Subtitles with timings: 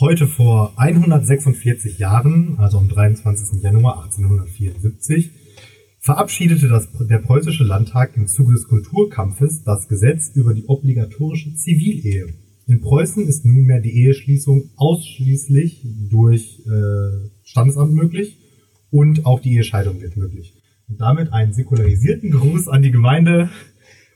[0.00, 3.60] Heute vor 146 Jahren, also am 23.
[3.60, 5.32] Januar 1874,
[5.98, 12.28] verabschiedete das, der preußische Landtag im Zuge des Kulturkampfes das Gesetz über die obligatorische Zivilehe.
[12.68, 18.38] In Preußen ist nunmehr die Eheschließung ausschließlich durch äh, Standesamt möglich
[18.92, 20.54] und auch die Ehescheidung wird möglich.
[20.88, 23.50] Und damit einen säkularisierten Gruß an die Gemeinde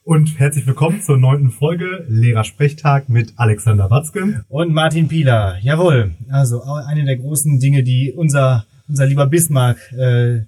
[0.04, 4.44] und herzlich willkommen zur neunten Folge Lehrersprechtag mit Alexander Watzke.
[4.48, 6.12] Und Martin Pieler, jawohl.
[6.28, 10.40] Also eine der großen Dinge, die unser, unser lieber Bismarck äh,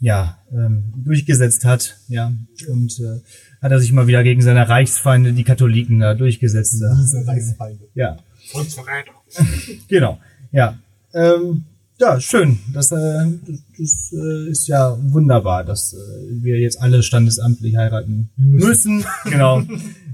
[0.00, 1.98] ja, ähm, durchgesetzt hat.
[2.08, 2.32] Ja,
[2.68, 3.20] und äh,
[3.62, 6.74] hat er sich mal wieder gegen seine Reichsfeinde, die Katholiken, da durchgesetzt.
[6.74, 7.84] Diese Reichsfeinde.
[7.94, 8.16] Ja.
[8.50, 9.12] Volksverräter.
[9.88, 10.18] genau.
[10.50, 10.78] Ja.
[11.14, 11.64] Ähm,
[11.98, 12.58] ja, schön.
[12.72, 13.26] Das, äh,
[13.78, 15.96] das, äh, ist ja wunderbar, dass äh,
[16.42, 19.04] wir jetzt alle standesamtlich heiraten müssen.
[19.24, 19.62] genau.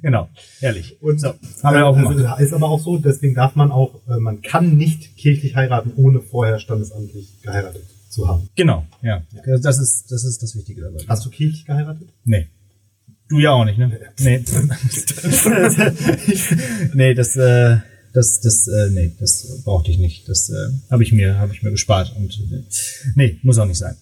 [0.02, 0.28] Genau.
[0.60, 1.00] Ehrlich.
[1.00, 2.40] Und so, haben wir auch also, gemacht.
[2.40, 6.20] Ist aber auch so, deswegen darf man auch, äh, man kann nicht kirchlich heiraten, ohne
[6.20, 8.48] vorher standesamtlich geheiratet zu haben.
[8.56, 9.22] Genau, ja.
[9.46, 9.58] ja.
[9.58, 10.98] Das ist das ist das Wichtige dabei.
[11.08, 12.08] Hast du kirchlich geheiratet?
[12.24, 12.48] Nee.
[13.28, 13.98] Du ja auch nicht, ne?
[14.20, 14.44] Nee.
[16.94, 17.78] nee, das äh,
[18.12, 20.28] das, das, äh, nee, das brauchte ich nicht.
[20.28, 22.62] Das äh, habe ich mir, habe ich mir gespart und äh,
[23.14, 23.96] nee, muss auch nicht sein.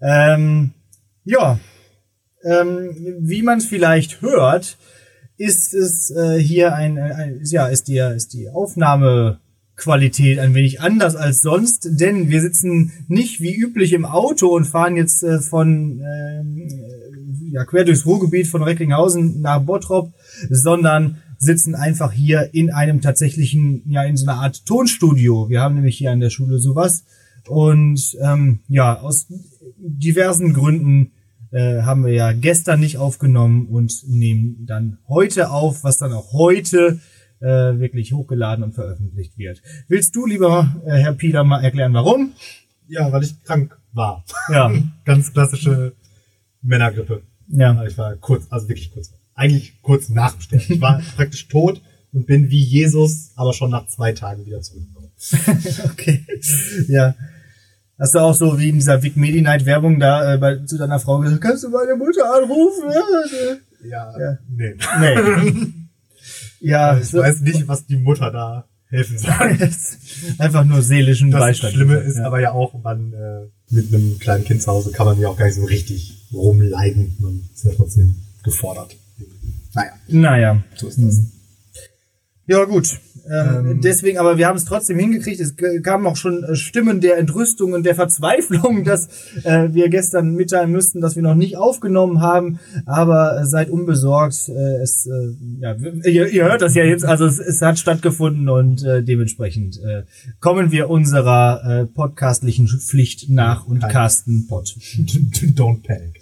[0.00, 0.72] Ähm,
[1.24, 1.58] ja,
[2.44, 4.78] ähm, wie man vielleicht hört,
[5.36, 11.16] ist es äh, hier ein, ein, ja, ist die, ist die Aufnahmequalität ein wenig anders
[11.16, 16.00] als sonst, denn wir sitzen nicht wie üblich im Auto und fahren jetzt äh, von
[16.00, 16.42] äh,
[17.52, 20.12] ja, quer durchs Ruhrgebiet von Recklinghausen nach Bottrop,
[20.50, 25.48] sondern sitzen einfach hier in einem tatsächlichen, ja, in so einer Art Tonstudio.
[25.48, 27.04] Wir haben nämlich hier an der Schule sowas.
[27.48, 29.26] Und ähm, ja, aus
[29.78, 31.12] diversen Gründen
[31.52, 36.32] äh, haben wir ja gestern nicht aufgenommen und nehmen dann heute auf, was dann auch
[36.32, 37.00] heute
[37.40, 39.62] äh, wirklich hochgeladen und veröffentlicht wird.
[39.88, 42.32] Willst du, lieber äh, Herr Pieler, mal erklären, warum?
[42.88, 44.24] Ja, weil ich krank war.
[44.50, 44.72] Ja.
[45.04, 45.94] Ganz klassische
[46.62, 47.22] Männergrippe.
[47.48, 47.84] Ja.
[47.84, 50.64] Ich war kurz, also wirklich kurz eigentlich kurz nach dem Sterben.
[50.68, 51.80] Ich war praktisch tot
[52.12, 55.10] und bin wie Jesus, aber schon nach zwei Tagen wieder zurückgekommen.
[55.84, 56.24] okay.
[56.88, 57.14] Ja.
[57.98, 60.76] Hast du auch so wie in dieser Vic Medi Night Werbung da äh, bei, zu
[60.76, 62.90] deiner Frau gesagt, kannst du meine Mutter anrufen?
[63.88, 64.38] Ja, ja.
[64.48, 64.74] nee.
[65.00, 65.72] Nee.
[66.68, 66.98] ja.
[66.98, 69.58] Ich so, weiß nicht, was die Mutter da helfen soll.
[70.38, 71.72] Einfach nur seelischen das Beistand.
[71.72, 72.26] Das Schlimme ist ja.
[72.26, 75.36] aber ja auch, man äh, mit einem kleinen Kind zu Hause kann man ja auch
[75.36, 77.16] gar nicht so richtig rumleiden.
[77.18, 78.94] Man ist ja trotzdem gefordert.
[79.76, 79.92] Naja.
[80.08, 80.62] Naja.
[80.74, 81.20] So ist das.
[82.48, 82.98] Ja, gut.
[83.28, 85.40] Ähm, ähm, deswegen, aber wir haben es trotzdem hingekriegt.
[85.40, 89.08] Es kamen auch schon äh, Stimmen der Entrüstung und der Verzweiflung, dass
[89.42, 92.60] äh, wir gestern mitteilen müssten, dass wir noch nicht aufgenommen haben.
[92.84, 94.48] Aber äh, seid unbesorgt.
[94.48, 97.04] Äh, es, äh, ja, ihr, ihr, hört das ja jetzt.
[97.04, 100.04] Also es, es hat stattgefunden und äh, dementsprechend äh,
[100.38, 104.68] kommen wir unserer äh, podcastlichen Pflicht nach und casten Pod.
[105.56, 106.20] Don't panic.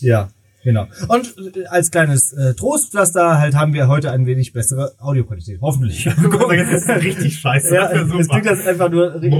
[0.00, 0.30] Ja.
[0.64, 0.86] Genau.
[1.08, 5.60] Und äh, als kleines äh, Trostpflaster halt haben wir heute ein wenig bessere Audioqualität.
[5.60, 6.04] Hoffentlich.
[6.50, 7.74] Jetzt ist richtig scheiße.
[7.74, 9.32] Ja, es klingt das einfach nur richtig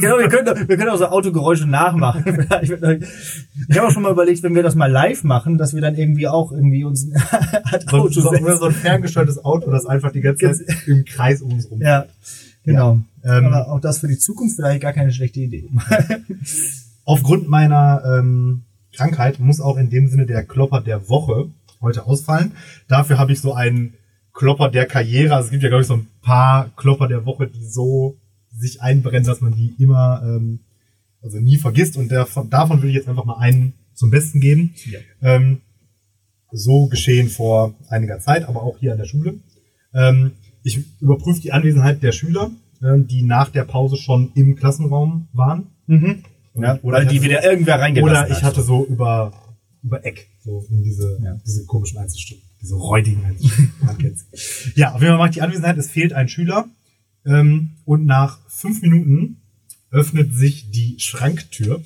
[0.00, 2.24] Genau, wir können, wir können auch so Autogeräusche nachmachen.
[2.62, 5.94] ich habe auch schon mal überlegt, wenn wir das mal live machen, dass wir dann
[5.96, 7.02] irgendwie auch irgendwie uns
[7.90, 11.52] so, Auto so, so ein ferngesteuertes Auto, das einfach die ganze Zeit im Kreis um
[11.52, 11.80] uns rum.
[11.80, 12.04] Ja,
[12.64, 12.98] genau.
[13.24, 13.38] Ja.
[13.38, 15.68] Ähm, Aber auch das für die Zukunft vielleicht gar keine schlechte Idee.
[17.04, 22.52] Aufgrund meiner ähm, Krankheit muss auch in dem Sinne der Klopper der Woche heute ausfallen.
[22.88, 23.94] Dafür habe ich so einen
[24.32, 25.34] Klopper der Karriere.
[25.34, 28.16] Also es gibt ja, glaube ich, so ein paar Klopper der Woche, die so
[28.50, 30.60] sich einbrennen, dass man die immer, ähm,
[31.22, 31.96] also nie vergisst.
[31.96, 34.74] Und der, davon will ich jetzt einfach mal einen zum Besten geben.
[34.86, 34.98] Ja.
[35.22, 35.60] Ähm,
[36.50, 39.34] so geschehen vor einiger Zeit, aber auch hier an der Schule.
[39.94, 40.32] Ähm,
[40.62, 42.50] ich überprüfe die Anwesenheit der Schüler,
[42.82, 45.68] äh, die nach der Pause schon im Klassenraum waren.
[45.86, 46.24] Mhm.
[46.54, 49.32] Ja, oder weil die wieder irgendwer reingelassen Oder ich hatte so über,
[49.82, 51.38] über Eck, so in diese, ja.
[51.46, 53.22] diese komischen Einzelstücke, diese räudigen
[53.98, 54.26] kennt's.
[54.74, 56.68] Ja, auf jeden Fall macht die Anwesenheit, es fehlt ein Schüler.
[57.24, 59.40] Ähm, und nach fünf Minuten
[59.90, 61.82] öffnet sich die Schranktür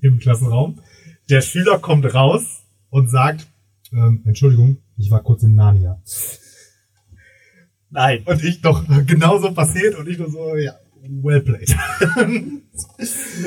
[0.00, 0.80] im Klassenraum.
[1.30, 3.46] Der Schüler kommt raus und sagt,
[3.92, 6.00] ähm, Entschuldigung, ich war kurz in Narnia.
[7.90, 8.22] Nein.
[8.24, 10.74] Und ich doch genauso passiert und ich nur so, ja,
[11.08, 11.74] well played.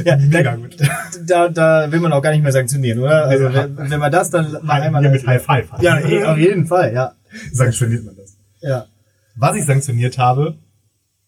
[0.04, 0.78] ja, mega gut.
[1.26, 3.26] Da, da will man auch gar nicht mehr sanktionieren, oder?
[3.26, 5.70] Also wenn, wenn man das dann mal einmal Hier mit High Five.
[5.82, 7.14] Ja, eh, auf jeden Fall, ja.
[7.52, 8.38] Sanktioniert man das.
[8.62, 8.86] Ja.
[9.36, 10.58] Was ich sanktioniert habe,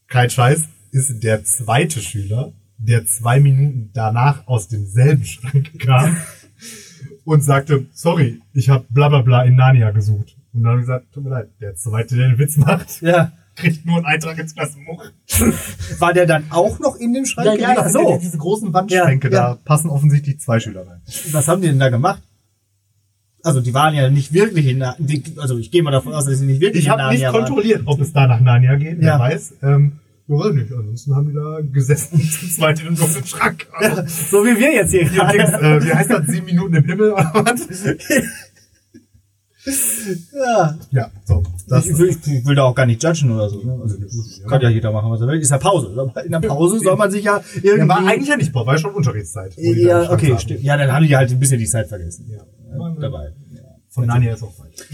[0.08, 6.18] kein Scheiß, ist der zweite Schüler, der zwei Minuten danach aus demselben Schrank kam
[7.26, 10.36] und sagte, sorry, ich habe bla bla bla in Narnia gesucht.
[10.54, 13.02] Und dann habe ich gesagt, tut mir leid, der zweite, der den Witz macht.
[13.02, 15.04] Ja kriegt nur einen Eintrag ins Klassenbuch.
[16.00, 17.50] War der dann auch noch in dem Schrank?
[17.50, 18.20] sind ja so.
[18.22, 19.50] diese großen Wandschränke, Ja, ja.
[19.50, 21.02] da passen offensichtlich zwei Schüler rein.
[21.32, 22.22] Was haben die denn da gemacht?
[23.44, 26.26] Also die waren ja nicht wirklich in Na- die- also ich gehe mal davon aus,
[26.26, 27.46] dass sie nicht wirklich Ich in habe nicht Narnia waren.
[27.46, 29.20] kontrolliert, ob es da nach Narnia geht, wer Ja.
[29.20, 29.54] weiß.
[29.64, 30.72] Ähm, ja, weiß nicht.
[30.74, 33.68] Ansonsten haben die da gesessen zu zweit in einem großen Schrank.
[33.74, 35.78] Also, So wie wir jetzt hier ja, Dings, gerade.
[35.78, 36.28] äh, wie heißt das?
[36.28, 37.68] Sieben Minuten im Himmel oder was?
[40.34, 40.78] Ja.
[40.92, 41.44] Ja, so.
[41.68, 43.62] Ich, will, ich will da auch gar nicht judgen oder so.
[43.62, 43.78] Ne?
[43.82, 43.98] Also,
[44.48, 45.40] kann ja jeder machen, was er will.
[45.40, 46.12] Ist ja Pause.
[46.24, 47.80] In der Pause soll man sich ja irgendwie...
[47.80, 49.54] ja, war eigentlich ja nicht Pause, war ja schon Unterrichtszeit.
[49.58, 50.40] ja, okay, saßen.
[50.40, 50.64] stimmt.
[50.64, 52.30] Ja, dann haben die halt ein bisschen die Zeit vergessen.
[52.30, 52.38] Ja.
[52.38, 53.34] Ja, dabei.
[53.90, 54.86] Von Narnia ist auch falsch.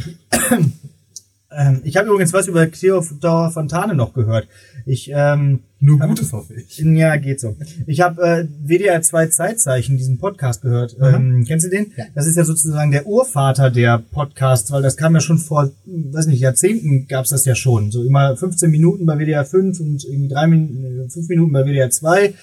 [1.55, 4.47] Ähm, ich habe übrigens was über Theodor Fontane noch gehört.
[4.85, 6.77] Ich, ähm, Nur Gutes hoffe ich.
[6.79, 7.55] ja, geht so.
[7.87, 10.97] Ich habe äh, WDR 2 Zeitzeichen, diesen Podcast gehört.
[11.01, 11.91] Ähm, kennst du den?
[11.95, 12.05] Ja.
[12.15, 16.27] Das ist ja sozusagen der Urvater der Podcasts, weil das kam ja schon vor, weiß
[16.27, 17.91] nicht, Jahrzehnten gab's das ja schon.
[17.91, 21.89] So immer 15 Minuten bei WDR 5 und irgendwie drei Minuten, 5 Minuten bei WDR
[21.89, 22.33] 2.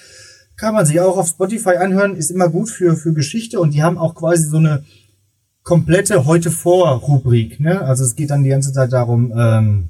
[0.57, 3.83] Kann man sich auch auf Spotify anhören, ist immer gut für, für Geschichte und die
[3.83, 4.83] haben auch quasi so eine
[5.63, 7.59] komplette heute vor Rubrik.
[7.59, 7.81] Ne?
[7.81, 9.89] Also es geht dann die ganze Zeit darum, ähm,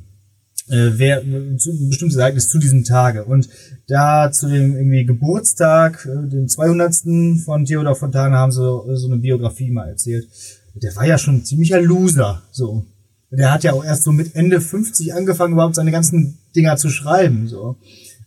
[0.71, 1.21] äh, wer
[1.57, 3.25] zu ein bestimmtes Ereignis zu diesem Tage.
[3.25, 3.50] Und
[3.88, 7.44] da zu dem irgendwie Geburtstag, äh, dem 200.
[7.44, 10.27] von Theodor Fontane haben sie so, so eine Biografie mal erzählt.
[10.75, 12.41] Der war ja schon ein ziemlicher Loser.
[12.51, 12.85] So.
[13.29, 16.89] Der hat ja auch erst so mit Ende 50 angefangen, überhaupt seine ganzen Dinger zu
[16.89, 17.47] schreiben.
[17.47, 17.77] So.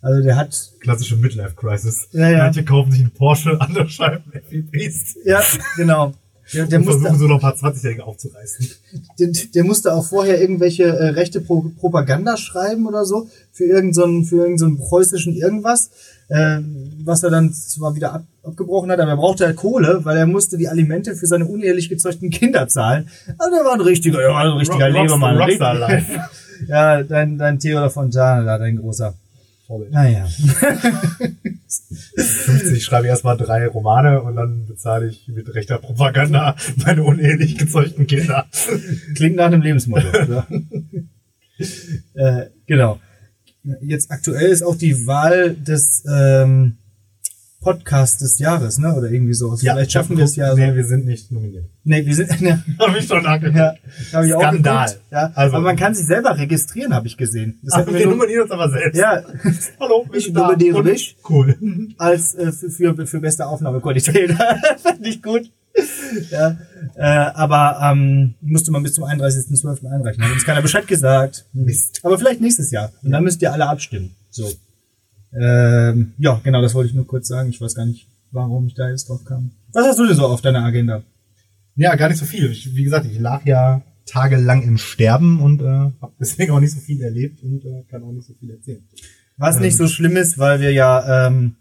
[0.00, 2.08] Also der hat Klassische Midlife-Crisis.
[2.12, 2.38] Ja, ja.
[2.44, 5.16] Manche kaufen sich einen Porsche, andere schreiben FPPs.
[5.24, 5.42] ja
[5.76, 6.12] genau.
[6.54, 8.68] Der, der musste, versuchen so noch ein paar 20-Jährige aufzureißen.
[9.18, 14.24] der, der musste auch vorher irgendwelche äh, rechte Pro Propaganda schreiben oder so für irgendeinen
[14.24, 15.90] für irgendeinen preußischen irgendwas,
[16.28, 16.58] äh,
[17.04, 20.26] was er dann zwar wieder ab, abgebrochen hat, aber er brauchte halt Kohle, weil er
[20.26, 23.08] musste die Alimente für seine unehelich gezeugten Kinder zahlen.
[23.38, 25.36] Also er war ein richtiger, er war ein richtiger Rock- Lebemann.
[25.38, 26.20] Rockstar Life.
[26.68, 29.14] ja, dein, dein Theodor Fontane, da dein großer.
[29.66, 29.92] Vorbild.
[29.92, 30.26] Naja.
[32.16, 37.56] 50 schreibe ich erstmal drei Romane und dann bezahle ich mit rechter Propaganda meine unehelich
[37.56, 38.46] gezeugten Kinder.
[39.14, 40.06] Klingt nach einem Lebensmotto.
[40.28, 40.46] ja.
[42.14, 43.00] äh, genau.
[43.80, 46.76] Jetzt aktuell ist auch die Wahl des ähm,
[47.64, 48.94] Podcasts des Jahres, ne?
[48.94, 49.60] Oder irgendwie sowas.
[49.60, 50.54] Vielleicht schaffen wir es ja.
[50.54, 50.76] Nee, so.
[50.76, 51.64] wir sind nicht nominiert.
[51.82, 52.30] Nee, wir sind.
[52.40, 53.56] Ne, Habe ich schon nachgeguckt.
[53.56, 53.74] ja,
[54.12, 54.86] hab ich auch Skandal.
[54.86, 55.32] geguckt, ja.
[55.34, 57.58] Also- aber man kann sich selber registrieren, habe ich gesehen.
[57.62, 58.98] Das Ach, wir nominieren uns aber selbst.
[58.98, 59.22] ja,
[59.80, 60.46] Hallo, Ich da.
[60.48, 61.16] nominiere Und- mich.
[61.28, 61.56] Cool.
[61.98, 64.32] als äh, für, für, für beste Aufnahmequalität.
[64.82, 65.50] Fand ich gut.
[66.30, 66.56] Ja,
[66.94, 69.90] äh, aber ähm, musste man bis zum 31.12.
[69.90, 70.22] einreichen.
[70.22, 71.46] Hat uns keiner Bescheid gesagt.
[71.52, 71.98] Mist.
[72.04, 72.92] Aber vielleicht nächstes Jahr.
[73.02, 74.14] Und dann müsst ihr alle abstimmen.
[74.30, 74.48] So.
[75.38, 77.48] Ähm, ja, genau, das wollte ich nur kurz sagen.
[77.50, 79.50] Ich weiß gar nicht, warum ich da jetzt drauf kam.
[79.72, 81.02] Was hast du denn so auf deiner Agenda?
[81.76, 82.50] Ja, gar nicht so viel.
[82.50, 86.72] Ich, wie gesagt, ich lag ja tagelang im Sterben und äh, habe deswegen auch nicht
[86.72, 88.82] so viel erlebt und äh, kann auch nicht so viel erzählen.
[89.36, 91.56] Was nicht so schlimm ist, weil wir ja ähm,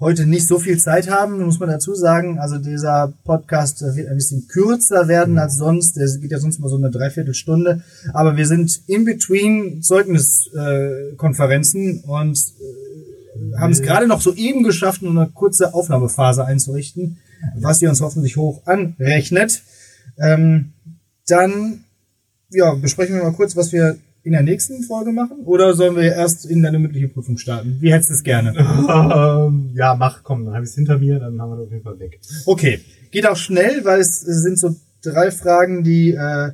[0.00, 2.40] heute nicht so viel Zeit haben, muss man dazu sagen.
[2.40, 5.96] Also dieser Podcast äh, wird ein bisschen kürzer werden als sonst.
[5.96, 7.82] Der geht ja sonst mal so eine Dreiviertelstunde.
[8.12, 13.01] Aber wir sind in between Zeugniskonferenzen äh, Konferenzen und äh,
[13.58, 17.18] haben es gerade noch soeben geschafft, nur eine kurze Aufnahmephase einzurichten,
[17.56, 19.62] was ihr uns hoffentlich hoch anrechnet.
[20.18, 20.72] Ähm,
[21.26, 21.84] dann
[22.50, 25.38] ja, besprechen wir mal kurz, was wir in der nächsten Folge machen?
[25.44, 27.78] Oder sollen wir erst in deine mündliche Prüfung starten?
[27.80, 28.50] Wie hättest du es gerne?
[28.58, 31.72] ähm, ja, mach, komm, dann habe ich es hinter mir, dann haben wir das auf
[31.72, 32.20] jeden Fall weg.
[32.46, 36.52] Okay, geht auch schnell, weil es sind so drei Fragen, die äh,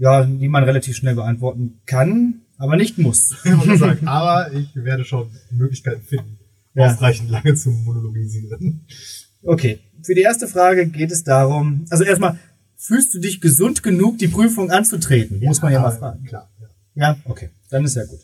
[0.00, 3.34] ja, die man relativ schnell beantworten kann, aber nicht muss.
[4.04, 6.38] Aber ich werde schon Möglichkeiten finden,
[6.74, 6.86] Ja.
[6.92, 8.86] ausreichend lange zu monologisieren.
[9.42, 12.38] Okay, für die erste Frage geht es darum, also erstmal,
[12.76, 15.40] fühlst du dich gesund genug, die Prüfung anzutreten?
[15.42, 16.24] Muss man ja mal fragen.
[16.24, 16.50] Klar.
[16.60, 16.68] Ja.
[16.94, 18.20] Ja, okay, dann ist ja gut.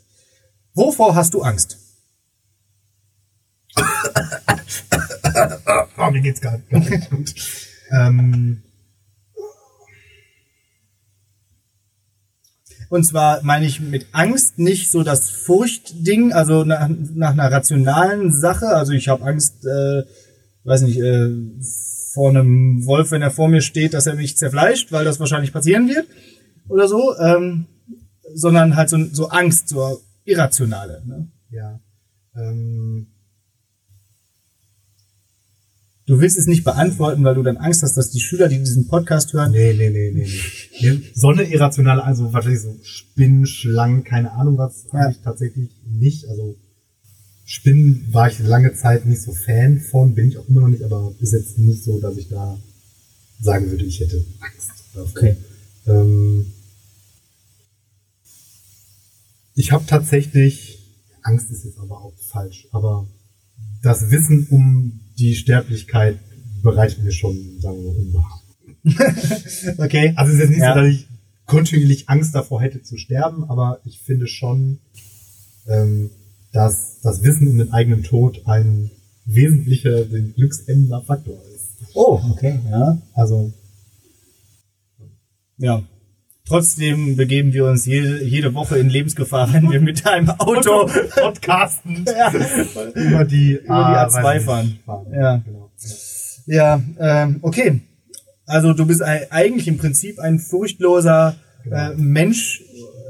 [0.75, 1.79] Wovor hast du Angst?
[5.99, 7.35] Oh, mir geht's gar, gar nicht gut.
[7.91, 8.63] Ähm,
[12.89, 18.33] Und zwar meine ich mit Angst nicht so das Furchtding, also nach, nach einer rationalen
[18.33, 18.69] Sache.
[18.69, 20.03] Also ich habe Angst, äh,
[20.65, 21.31] weiß nicht, äh,
[22.13, 25.53] vor einem Wolf, wenn er vor mir steht, dass er mich zerfleischt, weil das wahrscheinlich
[25.53, 26.07] passieren wird
[26.69, 27.17] oder so.
[27.19, 27.67] Ähm,
[28.35, 31.03] sondern halt so, so Angst, so irrationale.
[31.07, 31.29] Ne?
[31.51, 31.81] ja.
[32.37, 33.09] Ähm,
[36.07, 38.87] Du willst es nicht beantworten, weil du dann Angst hast, dass die Schüler, die diesen
[38.87, 40.29] Podcast hören, nee, nee, nee, nee,
[40.81, 40.91] nee.
[40.93, 41.03] nee.
[41.15, 45.01] So eine irrationale, also wahrscheinlich so Spinnen, Schlangen, keine Ahnung was, Ja.
[45.01, 46.29] habe ich tatsächlich nicht.
[46.29, 46.57] Also
[47.45, 50.85] Spinnen war ich lange Zeit nicht so Fan von, bin ich auch immer noch nicht,
[50.85, 52.57] aber bis jetzt nicht so, dass ich da
[53.41, 55.11] sagen würde, ich hätte Angst davor.
[55.11, 55.37] Okay.
[55.87, 56.53] Ähm,
[59.59, 60.79] Ich habe tatsächlich,
[61.23, 63.09] Angst ist jetzt aber auch falsch, aber
[63.87, 66.19] das Wissen um die Sterblichkeit
[66.63, 69.79] bereitet mir schon, sagen wir, Unbehagen.
[69.79, 70.13] okay.
[70.17, 70.75] Also es ist jetzt nicht Ja.
[70.75, 71.07] so, dass ich
[71.47, 74.81] kontinuierlich Angst davor hätte zu sterben, aber ich finde schon,
[75.69, 76.11] ähm,
[76.53, 78.91] dass das Wissen um den eigenen Tod ein
[79.25, 81.67] wesentlicher, den glücksendender Faktor ist.
[81.95, 83.01] Oh, okay, ja.
[83.15, 83.53] Also
[85.59, 85.83] Ja.
[86.49, 90.89] Trotzdem begeben wir uns jede, jede Woche in Lebensgefahr, wenn wir mit einem Auto
[91.21, 92.33] podcasten ja,
[92.95, 94.79] über die, die A2 weiß ich fahren.
[94.87, 95.07] fahren.
[95.13, 95.37] Ja.
[95.45, 95.71] Genau.
[96.47, 97.81] ja ähm, okay.
[98.47, 101.35] Also du bist ei- eigentlich im Prinzip ein furchtloser
[101.65, 101.77] Genau.
[101.91, 102.63] äh, Mensch,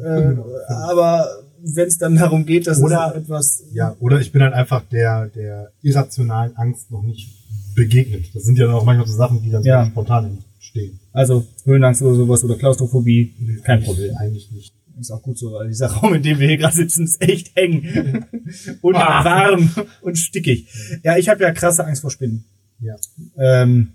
[0.02, 0.46] äh, Genau.
[0.88, 1.28] aber
[1.62, 4.82] wenn es dann darum geht, dass Oder- es etwas Ja, oder ich bin halt einfach
[4.90, 7.28] der, der irrationalen Angst noch nicht
[7.74, 8.34] begegnet.
[8.34, 9.84] Das sind ja auch manchmal so Sachen, die dann Ja.
[9.84, 10.38] spontan
[10.76, 11.00] entstehen.
[11.12, 14.16] Also Höhenangst oder sowas oder Klaustrophobie, kein Eigentlich- Problem.
[14.16, 14.74] Eigentlich nicht.
[14.98, 17.54] Ist auch gut so, weil dieser Raum, in dem wir hier gerade sitzen, ist echt
[17.56, 18.24] eng
[18.80, 19.24] und Ah.
[19.24, 20.68] warm und stickig.
[21.04, 22.44] Ja, ich habe ja krasse Angst vor Spinnen.
[22.80, 22.96] Ja.
[23.36, 23.92] Ähm,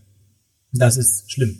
[0.73, 1.57] das ist schlimm.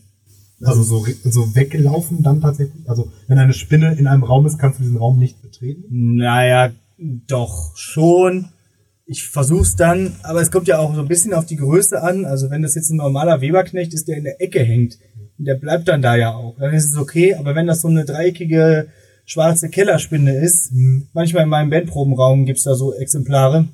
[0.64, 2.88] Also so, so weggelaufen dann tatsächlich.
[2.88, 6.16] Also wenn eine Spinne in einem Raum ist, kannst du diesen Raum nicht betreten.
[6.18, 8.50] Naja, doch schon.
[9.06, 12.26] Ich versuch's dann, aber es kommt ja auch so ein bisschen auf die Größe an.
[12.26, 15.00] Also wenn das jetzt ein normaler Weberknecht ist, der in der Ecke hängt,
[15.38, 16.58] der bleibt dann da ja auch.
[16.60, 17.36] Dann ist es okay.
[17.36, 18.88] Aber wenn das so eine dreieckige
[19.26, 21.08] schwarze Kellerspinne ist, Hm.
[21.14, 23.68] manchmal in meinem Bandprobenraum gibt's da so Exemplare.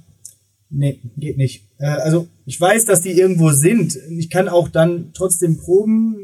[0.70, 1.66] Nee, geht nicht.
[1.78, 3.98] Äh, also ich weiß, dass die irgendwo sind.
[4.18, 6.16] Ich kann auch dann trotzdem proben,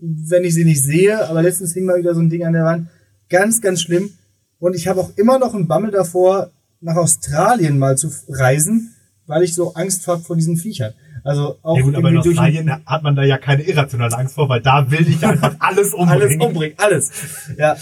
[0.00, 1.28] wenn ich sie nicht sehe.
[1.28, 2.88] Aber letztens hing mal wieder so ein Ding an der Wand.
[3.28, 4.10] Ganz, ganz schlimm.
[4.58, 6.50] Und ich habe auch immer noch einen Bammel davor,
[6.82, 8.94] nach Australien mal zu reisen,
[9.26, 10.92] weil ich so Angst habe vor diesen Viechern.
[11.24, 14.48] Also auch Ja gut, aber in Australien hat man da ja keine irrationale Angst vor,
[14.48, 16.22] weil da will dich einfach alles umbringen.
[16.22, 17.10] alles umbringt, alles.
[17.56, 17.76] Ja.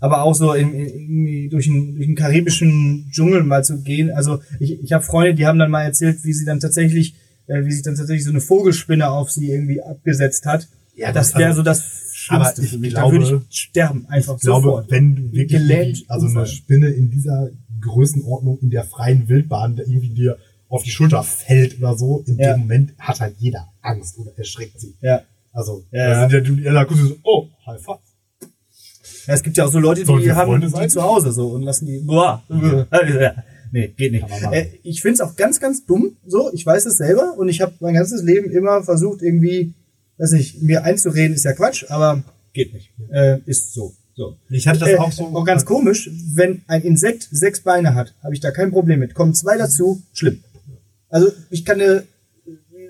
[0.00, 4.10] Aber auch so in, in, durch einen, durch einen karibischen Dschungel mal zu gehen.
[4.10, 7.14] Also ich, ich habe Freunde, die haben dann mal erzählt, wie sie dann tatsächlich,
[7.46, 10.68] äh, wie sich dann tatsächlich so eine Vogelspinne auf sie irgendwie abgesetzt hat.
[10.94, 11.82] Ja, das das- wäre also- so das
[12.30, 12.90] aber Schlimmste ich für mich.
[12.94, 14.90] glaube- da würde ich sterben, einfach Ich glaube, sofort.
[14.90, 16.46] wenn du wirklich Gelähmt also eine.
[16.46, 20.36] Spinne in dieser Größenordnung in der freien Wildbahn, der irgendwie dir
[20.68, 22.52] auf die Schulter fällt oder so, in Ja.
[22.54, 24.94] dem Moment hat halt jeder Angst oder erschreckt sie.
[25.00, 25.22] Ja.
[25.52, 26.28] Also, Ja.
[26.28, 27.86] da sind ja, da guckst du so, oh, Five.
[29.26, 30.90] ja, es gibt ja auch so Leute, die haben die sein?
[30.90, 32.00] zu Hause so und lassen die.
[32.00, 32.42] Boah.
[32.48, 32.86] Ja.
[33.70, 34.24] Nee, geht nicht.
[34.50, 36.16] Äh, ich find's auch ganz, ganz dumm.
[36.26, 39.74] So, ich weiß es selber und ich habe mein ganzes Leben immer versucht, irgendwie,
[40.18, 42.22] weiß nicht, mir einzureden, ist ja Quatsch, aber
[42.52, 42.92] geht nicht.
[43.10, 43.94] Äh, ist so.
[44.14, 44.36] So.
[44.50, 45.26] Ich hatte das Äh, auch so.
[45.26, 49.14] Auch ganz komisch, wenn ein Insekt sechs Beine hat, habe ich da kein Problem mit.
[49.14, 50.42] Kommen zwei dazu, schlimm.
[51.08, 52.02] Also ich kann eine,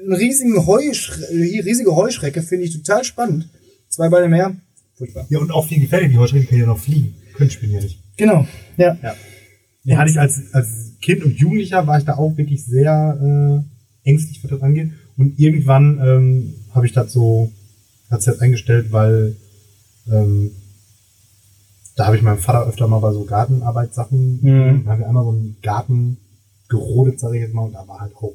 [0.06, 3.48] eine riesigen Heuschre riesige Heuschrecke finde ich total spannend.
[3.88, 4.56] Zwei Beine mehr,
[4.94, 5.26] furchtbar.
[5.28, 6.10] Ja, und auch viel gefährlich.
[6.12, 7.14] Die Heuschrecken können ja noch fliegen.
[7.34, 8.02] Können Spinnen ja nicht.
[8.16, 8.46] Genau,
[8.78, 8.96] ja.
[9.02, 9.14] Ja.
[9.84, 10.68] Nee, hatte ich als, als
[11.00, 13.64] Kind und Jugendlicher war ich da auch wirklich sehr
[14.04, 14.92] äh, ängstlich, was das angeht.
[15.16, 17.50] Und irgendwann ähm, habe ich das so,
[18.10, 19.36] hat sich das eingestellt, weil
[20.10, 20.52] ähm,
[21.96, 24.84] da habe ich meinem Vater öfter mal bei so Gartenarbeitssachen, Mhm.
[24.84, 26.18] da haben wir einmal so einen Garten
[26.68, 28.34] gerodet, sage ich jetzt mal, und da war halt auch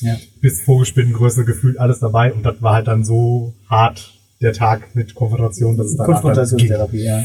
[0.00, 0.16] ja.
[0.40, 5.14] bis Vogelspinnengröße gefühlt alles dabei und das war halt dann so hart der Tag mit
[5.14, 7.24] Konfrontation, dass es dann Konfrontationstherapie, ja.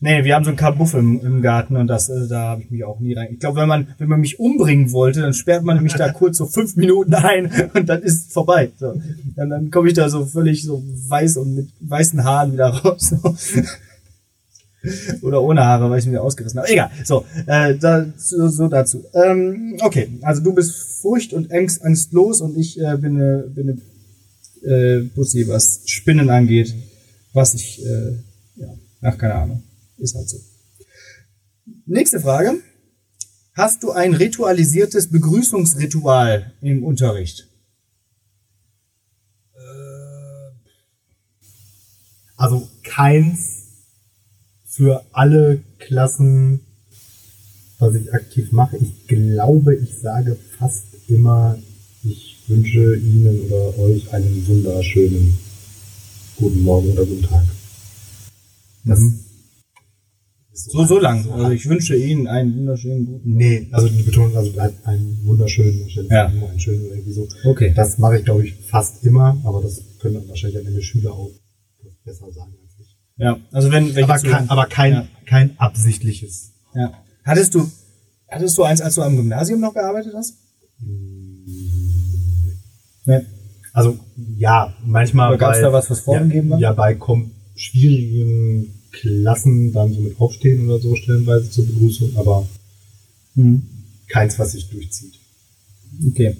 [0.00, 2.70] Nee, wir haben so ein Kabuff im, im Garten und das, äh, da habe ich
[2.70, 3.28] mich auch nie rein.
[3.32, 6.36] Ich glaube, wenn man, wenn man mich umbringen wollte, dann sperrt man mich da kurz
[6.38, 8.70] so fünf Minuten ein und dann ist es vorbei.
[8.78, 9.00] So.
[9.36, 13.14] Dann, dann komme ich da so völlig so weiß und mit weißen Haaren wieder raus.
[13.22, 13.34] So.
[15.22, 16.68] Oder ohne Haare, weil ich mir ausgerissen habe.
[16.68, 16.90] Egal.
[17.04, 19.04] So, äh, da, so, so dazu.
[19.14, 23.80] Ähm, okay, also du bist furcht und angst, angstlos und ich äh, bin eine, bin
[24.62, 26.74] eine äh, Pussy, was Spinnen angeht.
[27.32, 28.12] Was ich, äh,
[28.56, 28.68] ja,
[29.02, 29.62] ach, keine Ahnung.
[30.04, 30.38] Ist halt so.
[31.86, 32.60] Nächste Frage.
[33.54, 37.48] Hast du ein ritualisiertes Begrüßungsritual im Unterricht?
[42.36, 43.62] Also keins
[44.66, 46.60] für alle Klassen,
[47.78, 48.76] was ich aktiv mache.
[48.76, 51.58] Ich glaube, ich sage fast immer,
[52.02, 55.38] ich wünsche Ihnen oder euch einen wunderschönen
[56.36, 57.46] guten Morgen oder guten Tag.
[58.84, 59.24] Das Mhm.
[60.56, 61.24] So, so lang.
[61.24, 63.34] so Also ich wünsche Ihnen einen wunderschönen guten.
[63.34, 64.52] Nee, also die Betonung, also
[64.84, 66.26] einen wunderschönen, wahrscheinlich Ja.
[66.26, 67.26] einen schönen oder irgendwie so.
[67.44, 67.72] Okay.
[67.74, 71.12] Das mache ich, glaube ich, fast immer, aber das können dann wahrscheinlich am Ende Schüler
[71.12, 71.30] auch
[72.04, 72.96] besser sagen als ich.
[73.16, 75.08] Ja, also wenn, wenn Aber kein, aber kein, Ja.
[75.26, 76.52] kein absichtliches.
[76.74, 76.92] Ja.
[77.24, 77.68] Hattest du,
[78.28, 80.34] hattest du eins, als du am Gymnasium noch gearbeitet hast?
[83.06, 83.20] Nee.
[83.72, 83.98] Also
[84.36, 86.60] ja, manchmal gab's bei, da was, was vorgegeben ja, war?
[86.60, 92.46] Ja, bei kom schwierigen Klassen dann so mit aufstehen oder so stellenweise zur Begrüßung, aber
[93.36, 93.62] Hm.
[94.08, 95.14] keins, was sich durchzieht.
[96.08, 96.36] Okay.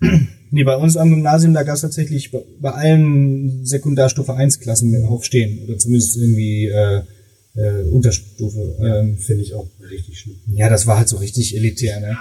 [0.50, 4.90] Nee, bei uns am Gymnasium, da gab es tatsächlich bei, bei allen Sekundarstufe 1 Klassen
[4.90, 7.02] mit Aufstehen oder zumindest irgendwie äh,
[7.54, 8.76] äh, Unterstufe.
[8.80, 10.36] Ähm, Finde ich auch richtig schlimm.
[10.54, 12.16] ja, das war halt so richtig elitär, ne?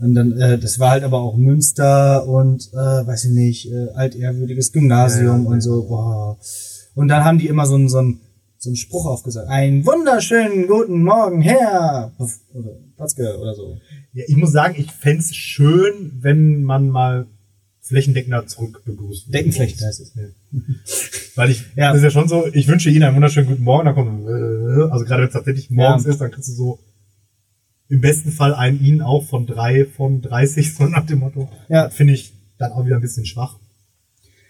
[0.00, 3.90] Und dann, äh, das war halt aber auch Münster und, äh, weiß ich nicht, äh,
[3.94, 6.36] altehrwürdiges Gymnasium Ja, und so, boah.
[6.96, 8.18] Und dann haben die immer so so einen,
[8.58, 9.48] so einen Spruch aufgesagt.
[9.48, 12.12] Einen wunderschönen guten Morgen, Herr!
[12.18, 13.78] Oder Patzke oder so.
[14.12, 17.26] Ja, ich muss sagen, ich fänd's schön, wenn man mal
[17.80, 19.32] flächendeckender zurück begrüßt.
[19.32, 20.12] Deckenflächen heißt es.
[20.14, 20.24] Ja.
[21.36, 21.88] Weil ich, Ja.
[21.92, 24.90] das ist ja schon so, ich wünsche Ihnen einen wunderschönen guten Morgen, dann kommt, äh,
[24.92, 26.10] also gerade wenn es tatsächlich morgens Ja.
[26.10, 26.78] ist, dann kriegst du so
[27.88, 31.48] im besten Fall ein Ihnen auch von drei, von 30, so nach dem Motto.
[31.68, 31.88] Ja.
[31.90, 33.56] Finde ich dann auch wieder ein bisschen schwach.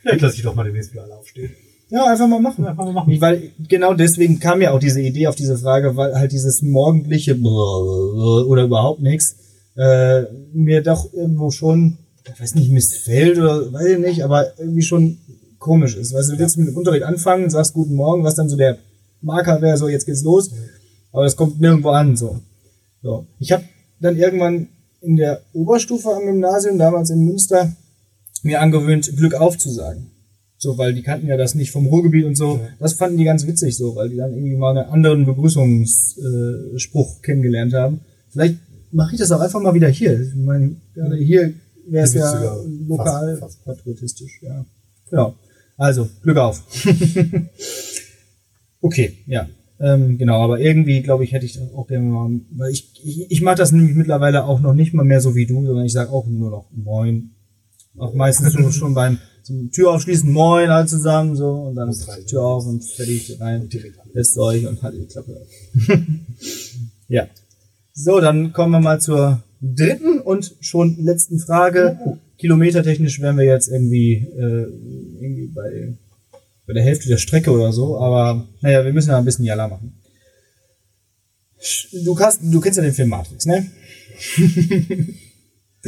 [0.00, 1.50] Vielleicht lasse ich doch mal demnächst wieder alle aufstehen.
[1.90, 2.66] Ja, einfach mal machen.
[2.66, 3.20] Einfach mal machen.
[3.20, 7.38] Weil genau deswegen kam ja auch diese Idee auf diese Frage, weil halt dieses morgendliche
[7.40, 9.36] oder überhaupt nichts
[9.78, 14.82] äh, mir doch irgendwo schon, ich weiß nicht, missfällt oder weiß ich nicht, aber irgendwie
[14.82, 15.18] schon
[15.58, 16.12] komisch ist.
[16.12, 18.78] Weißt du, du willst mit dem Unterricht anfangen, sagst guten Morgen, was dann so der
[19.20, 20.50] Marker wäre, so jetzt geht's los,
[21.12, 22.16] aber das kommt nirgendwo an.
[22.16, 22.40] So,
[23.02, 23.26] so.
[23.38, 23.64] Ich habe
[24.00, 24.68] dann irgendwann
[25.00, 27.72] in der Oberstufe am Gymnasium, damals in Münster,
[28.42, 30.10] mir angewöhnt, Glück aufzusagen.
[30.60, 32.56] So, weil die kannten ja das nicht vom Ruhrgebiet und so.
[32.56, 32.68] Ja.
[32.80, 37.22] Das fanden die ganz witzig so, weil die dann irgendwie mal einen anderen Begrüßungsspruch äh,
[37.22, 38.00] kennengelernt haben.
[38.30, 38.56] Vielleicht
[38.90, 40.20] mache ich das auch einfach mal wieder hier.
[40.20, 41.54] Ich meine, gerade hier
[41.86, 42.56] wäre es ja
[42.88, 43.64] lokal fast- fast.
[43.64, 44.66] patriotistisch, ja.
[45.10, 45.36] Genau.
[45.76, 46.62] Also, Glück auf.
[48.80, 49.48] okay, ja.
[49.80, 53.30] Ähm, genau, aber irgendwie, glaube ich, hätte ich das auch gerne mal, weil ich, ich,
[53.30, 55.92] ich mache das nämlich mittlerweile auch noch nicht mal mehr so wie du, sondern ich
[55.92, 57.30] sage auch nur noch Moin.
[57.96, 59.18] Auch meistens so schon beim
[59.72, 62.26] Tür aufschließen, Moin, alle zusammen, so, und dann Muss rein.
[62.26, 63.68] Tür auf und fertig rein.
[64.12, 65.46] Lässt euch und halt die Klappe.
[67.08, 67.26] ja.
[67.92, 71.98] So, dann kommen wir mal zur dritten und schon letzten Frage.
[72.38, 74.66] Kilometertechnisch wären wir jetzt irgendwie, äh,
[75.20, 75.94] irgendwie bei,
[76.66, 79.68] bei der Hälfte der Strecke oder so, aber naja, wir müssen ja ein bisschen Jalla
[79.68, 79.94] machen.
[82.04, 83.66] Du, hast, du kennst ja den Film Matrix, ne?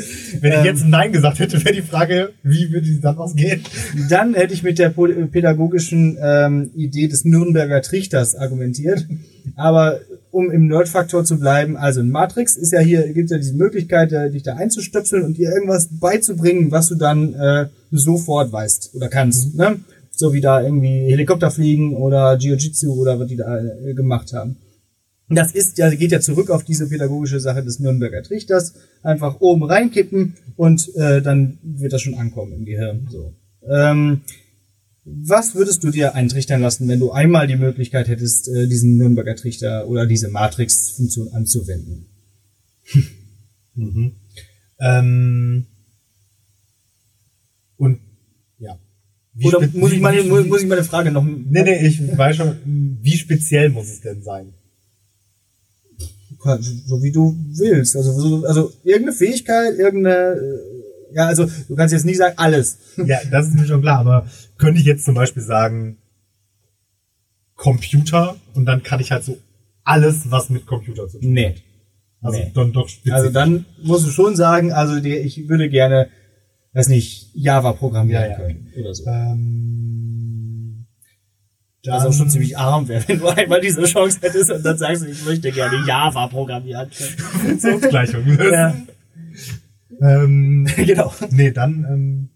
[0.41, 0.59] Wenn Ähm.
[0.61, 3.61] ich jetzt Nein gesagt hätte, wäre die Frage, wie würde dann ausgehen?
[4.09, 9.07] Dann hätte ich mit der po- pädagogischen ähm, Idee des Nürnberger Trichters argumentiert.
[9.57, 13.55] Aber um im Nerd-Faktor zu bleiben, also in Matrix ist ja hier, gibt ja diese
[13.55, 18.91] Möglichkeit, äh, dich da einzustöpseln und dir irgendwas beizubringen, was du dann äh, sofort weißt
[18.95, 19.55] oder kannst.
[19.57, 19.81] Ne?
[20.13, 24.57] So wie da irgendwie Helikopter fliegen oder Jiu-Jitsu oder was die da äh, gemacht haben.
[25.31, 28.75] Das ist ja, geht ja zurück auf diese pädagogische Sache des Nürnberger Trichters.
[29.03, 33.07] Einfach oben reinkippen und äh, dann wird das schon ankommen im Gehirn.
[33.09, 33.33] So.
[33.69, 34.23] Ähm,
[35.05, 39.37] was würdest du dir eintrichtern lassen, wenn du einmal die Möglichkeit hättest, äh, diesen Nürnberger
[39.37, 42.07] Trichter oder diese Matrix-Funktion anzuwenden?
[43.77, 44.17] Mhm.
[44.81, 45.65] Ähm,
[47.77, 48.01] und
[48.59, 48.79] ja.
[49.33, 51.25] Wie oder muss ich, meine, muss ich meine Frage noch...
[51.25, 52.57] Nee, nee, ich weiß schon,
[53.01, 54.53] wie speziell muss es denn sein?
[56.43, 57.97] So wie du willst.
[57.97, 60.35] Also, so, also irgendeine Fähigkeit, irgendeine...
[60.41, 62.79] äh, Ja, also du kannst jetzt nicht sagen, alles.
[63.07, 64.27] Ja, das ist mir schon klar, aber
[64.59, 65.99] könnte ich jetzt zum Beispiel sagen,
[67.57, 69.37] Computer und dann kann ich halt so
[69.85, 71.49] alles, was mit Computer zu tun Nee.
[71.51, 71.63] hat.
[72.23, 72.51] Also Nee.
[72.55, 73.13] dann doch spezifisch.
[73.13, 76.09] Also dann musst du schon sagen, also die, ich würde gerne,
[76.75, 79.05] weiß nicht, Java programmieren Ja, ja, können oder so.
[79.07, 80.10] ähm,
[81.83, 85.03] Das auch schon ziemlich arm wäre, wenn du einmal diese Chance hättest und dann sagst
[85.03, 86.91] du, ich möchte gerne Java programmieren.
[86.91, 88.23] Funktionsgleichung.
[88.53, 88.77] ja,
[90.03, 91.13] ähm, genau.
[91.31, 92.29] nee, dann, ähm,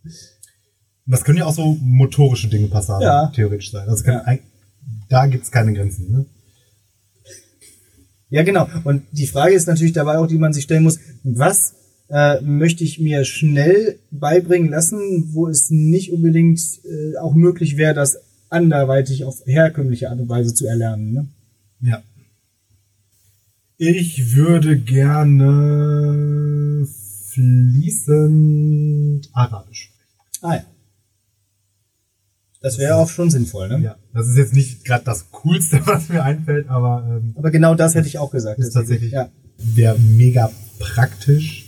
[1.07, 3.27] das können ja auch so motorische Dinge Passagen Ja.
[3.35, 3.87] theoretisch sein.
[3.89, 4.21] Also kann, Ja.
[4.23, 4.41] ein-
[5.11, 6.11] da gibt's keine Grenzen.
[6.11, 6.27] Ne?
[8.31, 8.67] Ja, genau.
[8.85, 11.75] Und die Frage ist natürlich dabei auch, die man sich stellen muss, was
[12.11, 17.95] äh, möchte ich mir schnell beibringen lassen, wo es nicht unbedingt äh, auch möglich wäre,
[17.95, 18.19] das
[18.55, 21.13] anderweitig auf herkömmliche Art und Weise zu erlernen.
[21.13, 21.29] Ne?
[21.81, 22.03] Ja.
[23.77, 26.87] Ich würde gerne
[27.33, 29.93] fließend Arabisch.
[30.41, 30.65] Ah ja.
[32.61, 33.81] Das wäre auch schon sinnvoll, ne?
[33.85, 37.75] Ja, das ist jetzt nicht gerade das Coolste, was mir einfällt, aber ähm, Aber genau
[37.75, 38.59] das hätte ich auch gesagt.
[38.59, 39.29] ist tatsächlich Ja.
[39.59, 41.67] wäre mega praktisch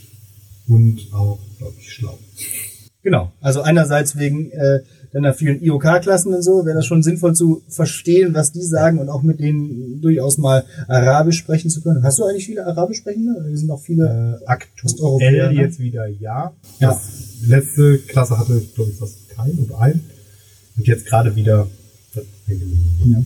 [0.67, 2.17] und auch, glaube ich, schlau.
[3.03, 3.31] Genau.
[3.41, 4.79] Also einerseits wegen äh,
[5.17, 9.09] deiner vielen IOK-Klassen und so, wäre das schon sinnvoll zu verstehen, was die sagen und
[9.09, 12.03] auch mit denen durchaus mal Arabisch sprechen zu können.
[12.03, 13.43] Hast du eigentlich viele Arabisch sprechende?
[13.47, 14.39] Wir sind auch viele.
[14.47, 15.61] Äh, Osteuropäer, aktuell ne?
[15.61, 16.53] jetzt wieder ja.
[16.79, 16.89] Ja.
[16.89, 17.01] Das
[17.47, 20.01] letzte Klasse hatte ich, glaube ich, fast keinen oder einen.
[20.77, 21.67] Und jetzt gerade wieder.
[22.15, 23.21] Ja.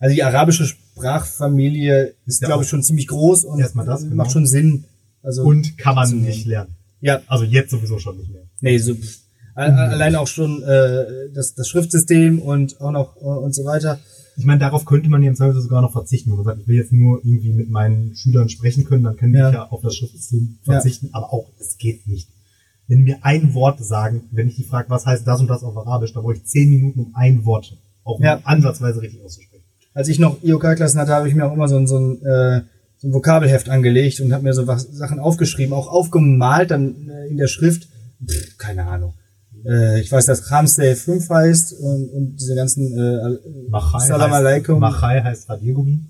[0.00, 4.14] Also die arabische Sprachfamilie ist, Ja, glaube ich, schon ziemlich groß und das, genau.
[4.14, 4.84] macht schon Sinn.
[5.22, 6.74] Also, Und kann man nicht lernen.
[7.00, 8.42] ja, Also jetzt sowieso schon nicht mehr.
[8.60, 8.94] nee, so,
[9.54, 13.98] allein auch schon äh, das, das Schriftsystem und auch noch äh, und so weiter.
[14.36, 16.30] Ich meine, darauf könnte man ja im Zweifel sogar noch verzichten.
[16.30, 19.50] Man sagt, ich will jetzt nur irgendwie mit meinen Schülern sprechen können, dann können Ja.
[19.50, 20.72] die ja auf das Schriftsystem Ja.
[20.74, 21.10] verzichten.
[21.12, 22.28] Aber auch, es geht nicht.
[22.88, 25.62] Wenn die mir ein Wort sagen, wenn ich die frage, was heißt das und das
[25.62, 28.40] auf Arabisch, dann brauche ich zehn Minuten, um ein Wort auch Ja.
[28.44, 29.64] ansatzweise richtig auszusprechen.
[29.92, 32.62] Als ich noch IOK-Klassen hatte, habe ich mir auch immer so ein, so ein, äh,
[32.98, 37.28] so ein Vokabelheft angelegt und habe mir so was, Sachen aufgeschrieben, auch aufgemalt dann äh,
[37.28, 37.88] in der Schrift.
[38.26, 39.14] Pff, keine Ahnung.
[39.64, 44.40] Äh, ich weiß, dass Ramsey 5 heißt und, und diese ganzen äh, Machai Salam heißt,
[44.40, 44.78] alaikum.
[44.80, 46.00] Machai heißt Radiergummi.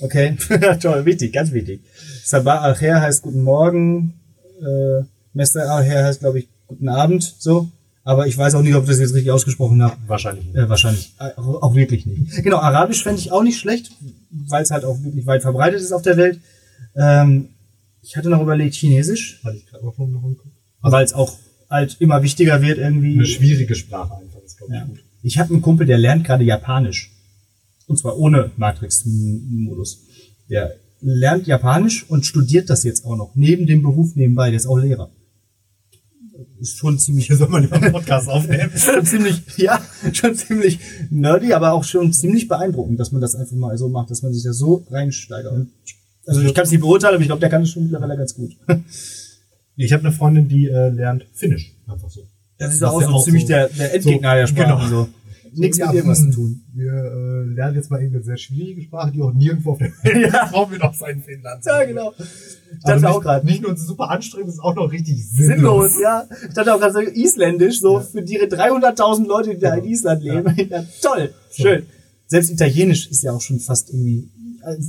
[0.00, 0.36] Okay,
[0.80, 1.80] toll, wichtig, ganz wichtig.
[2.24, 4.14] Sabah al-Khair heißt guten Morgen,
[4.60, 7.68] äh, Mester al-Khair heißt, glaube ich, guten Abend, so.
[8.04, 9.96] Aber ich weiß auch nicht, ob ich das jetzt richtig ausgesprochen habe.
[10.06, 10.56] Wahrscheinlich nicht.
[10.56, 11.12] Äh, wahrscheinlich.
[11.18, 12.42] Äh, auch, auch wirklich nicht.
[12.44, 13.90] Genau, Arabisch fände ich auch nicht schlecht,
[14.30, 16.38] weil es halt auch wirklich weit verbreitet ist auf der Welt.
[16.94, 17.48] Ähm,
[18.02, 20.52] ich hatte noch überlegt, Chinesisch, Hatte ich gerade auch schon noch im Kopf.
[20.82, 21.36] weil es auch
[21.70, 23.14] halt immer wichtiger wird irgendwie.
[23.14, 24.84] Eine schwierige Sprache einfach, ist glaube ich Ja.
[24.86, 24.98] gut.
[25.22, 27.12] Ich habe einen Kumpel, der lernt gerade Japanisch.
[27.86, 30.02] Und zwar ohne Matrix-Modus.
[30.50, 33.32] Der lernt Japanisch und studiert das jetzt auch noch.
[33.34, 34.50] Neben dem Beruf nebenbei.
[34.50, 35.10] Der ist auch Lehrer.
[36.60, 38.70] Ist schon ziemlich, Hier soll man lieber einen Podcast aufnehmen.
[38.76, 39.80] schon ziemlich, ja,
[40.12, 40.78] schon ziemlich
[41.10, 44.32] nerdy, aber auch schon ziemlich beeindruckend, dass man das einfach mal so macht, dass man
[44.32, 45.66] sich da so reinsteigert.
[46.26, 48.34] Also ich kann es nicht beurteilen, aber ich glaube, der kann es schon mittlerweile ganz
[48.34, 48.56] gut.
[49.76, 51.74] Ich habe eine Freundin, die äh, lernt Finnisch.
[51.86, 52.22] Einfach so.
[52.58, 54.88] Das ist Das auch ja so auch ziemlich so- der, der Endgegner so, der Sprache.
[54.88, 54.88] genau.
[55.04, 55.08] So.
[55.58, 56.60] Nichts Ja, mit irgendwas hm, zu tun.
[56.74, 60.32] Wir äh, lernen jetzt mal irgendeine sehr schwierige Sprache, die auch nirgendwo auf der Welt
[60.32, 60.46] Ja.
[60.50, 61.64] brauchen wir noch sein Finnland.
[61.64, 62.12] Ja, genau.
[62.18, 63.46] Ich Also dachte auch nicht, gerade.
[63.46, 65.92] nicht nur super anstrengend, es ist auch noch richtig sinnlos.
[65.94, 66.26] Sinnlos, ja.
[66.46, 69.92] Ich dachte auch gerade so isländisch, so für die 300.000 Leute, die da in Genau.
[69.92, 70.68] Island leben.
[70.70, 70.84] Ja.
[71.02, 71.86] toll, schön.
[72.26, 74.28] Selbst Italienisch ist ja auch schon fast irgendwie,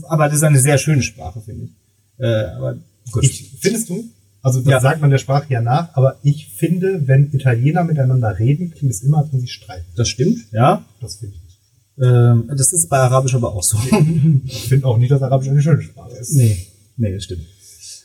[0.09, 1.71] aber das ist eine sehr schöne Sprache, finde ich.
[2.19, 2.25] Äh,
[2.57, 2.77] aber
[3.11, 3.23] gut.
[3.23, 4.03] Ich, findest du?
[4.47, 4.79] Also das Ja.
[4.79, 9.03] sagt man der Sprache ja nach, aber ich finde, wenn Italiener miteinander reden, klingt es
[9.03, 9.85] immer, als wenn sie streiten.
[9.95, 10.85] das stimmt, ja.
[11.01, 12.03] Das finde ich.
[12.03, 13.77] Ähm, das ist bei Arabisch aber auch so.
[14.45, 16.33] Ich finde auch nicht, dass Arabisch eine schöne Sprache ist.
[16.33, 16.57] nee,
[16.95, 17.45] nee, das stimmt.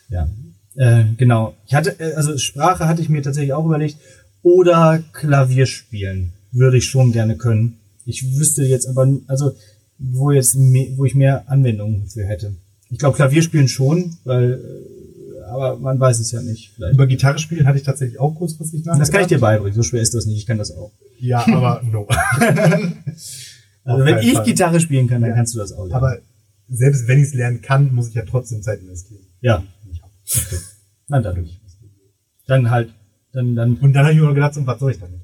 [0.09, 0.29] Ja.
[0.75, 1.55] Äh, genau.
[1.67, 3.97] Ich hatte, äh, also Sprache hatte ich mir tatsächlich auch überlegt.
[4.43, 7.77] Oder Klavier spielen würde ich schon gerne können.
[8.05, 9.53] Ich wüsste jetzt aber, also
[9.99, 10.57] wo jetzt,
[10.97, 12.57] wo ich mehr Anwendungen für hätte.
[12.91, 15.02] Ich glaube Klavier spielen schon, weil, äh,
[15.53, 16.73] aber man weiß es ja nicht.
[16.75, 16.95] Vielleicht.
[16.95, 19.01] Über Gitarre spielen hatte ich tatsächlich auch kurzfristig nachgedacht.
[19.01, 19.75] Das kann ich dir beibringen.
[19.75, 20.39] So schwer ist das nicht.
[20.39, 20.93] Ich kann das auch.
[21.19, 22.07] Ja, aber no.
[23.85, 24.45] Also wenn ich Fall.
[24.45, 25.37] Gitarre spielen kann, dann Ja.
[25.37, 25.85] kannst du das auch.
[25.87, 25.95] lernen.
[25.95, 26.19] Aber
[26.69, 29.23] selbst wenn ich es lernen kann, muss ich ja trotzdem Zeit investieren.
[29.41, 29.63] ja,
[30.03, 30.11] hab.
[31.09, 31.61] dann dadurch.
[32.47, 32.95] Dann halt,
[33.33, 35.21] dann, dann Und dann habe ich mir gedacht, so, was soll ich damit?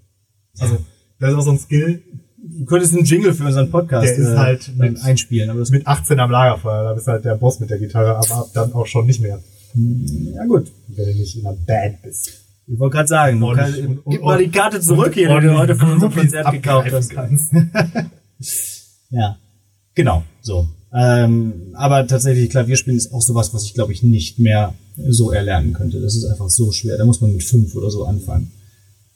[0.58, 0.78] Also,
[1.20, 2.02] das ist auch so ein Skill
[2.40, 5.70] Du könntest einen Jingle für unseren Podcast Der ist halt dann mit- einspielen, aber das
[5.70, 6.84] mit 18 am Lagerfeuer.
[6.84, 9.20] Da bist du halt der Boss mit der Gitarre, aber ab dann auch schon nicht
[9.20, 9.40] mehr,
[9.74, 10.70] ja gut.
[10.88, 12.30] wenn du nicht in einer Band bist.
[12.66, 15.46] Ich wollte gerade sagen, Und- kannst, und- und- gib mal die Karte zurück hier, die
[15.46, 17.12] du heute von unserem Konzert gekauft hast.
[19.10, 19.38] Ja,
[19.94, 20.68] genau, so.
[20.92, 24.74] Ähm, aber tatsächlich Klavierspielen ist auch sowas, was ich glaube ich nicht mehr
[25.08, 26.00] so erlernen könnte.
[26.00, 26.96] Das ist einfach so schwer.
[26.98, 28.50] Da muss man mit fünf oder so anfangen.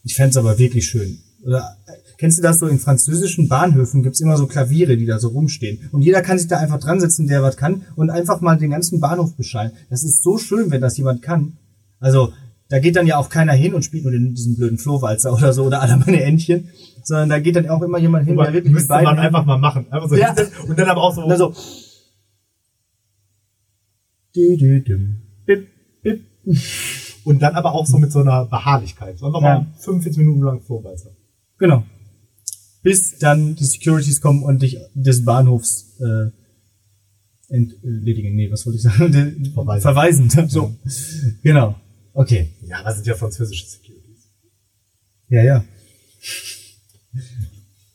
[0.04, 1.18] Ich fänd's aber wirklich schön.
[1.44, 5.18] Oder, äh, kennst du das so in französischen Bahnhöfen gibt's immer so Klaviere, die da
[5.18, 5.88] so rumstehen.
[5.90, 8.70] Und jeder kann sich da einfach dran setzen, der was kann, und einfach mal den
[8.70, 9.72] ganzen Bahnhof beschallen.
[9.90, 11.54] Das ist so schön, wenn das jemand kann.
[11.98, 12.32] Also,
[12.68, 15.52] da geht dann ja auch keiner hin und spielt nur den, diesen blöden Flohwalzer oder
[15.52, 16.68] so oder alle meine Entchen,
[17.02, 19.44] sondern da geht dann auch immer jemand hin, Aber der wirklich müsste beiden man einfach
[19.44, 19.86] mal machen.
[19.90, 20.32] Einfach so Ja.
[20.68, 21.22] und dann aber auch so.
[21.22, 21.52] also.
[27.24, 29.18] Und dann aber auch so mit so einer Beharrlichkeit.
[29.18, 29.58] So einfach Ja.
[29.58, 31.10] mal 45 Minuten lang Flohwalzer.
[31.58, 31.82] Genau.
[32.82, 36.30] Bis dann die Securities kommen und dich des Bahnhofs äh,
[37.48, 38.34] entledigen.
[38.34, 39.50] Nee, was wollte ich sagen?
[39.54, 39.82] Verweisen.
[40.30, 40.48] Verweisen.
[40.48, 40.74] So.
[41.42, 41.76] Genau.
[42.12, 42.50] Okay.
[42.66, 44.28] Ja, das sind ja französische Securities.
[45.28, 45.64] Ja, ja.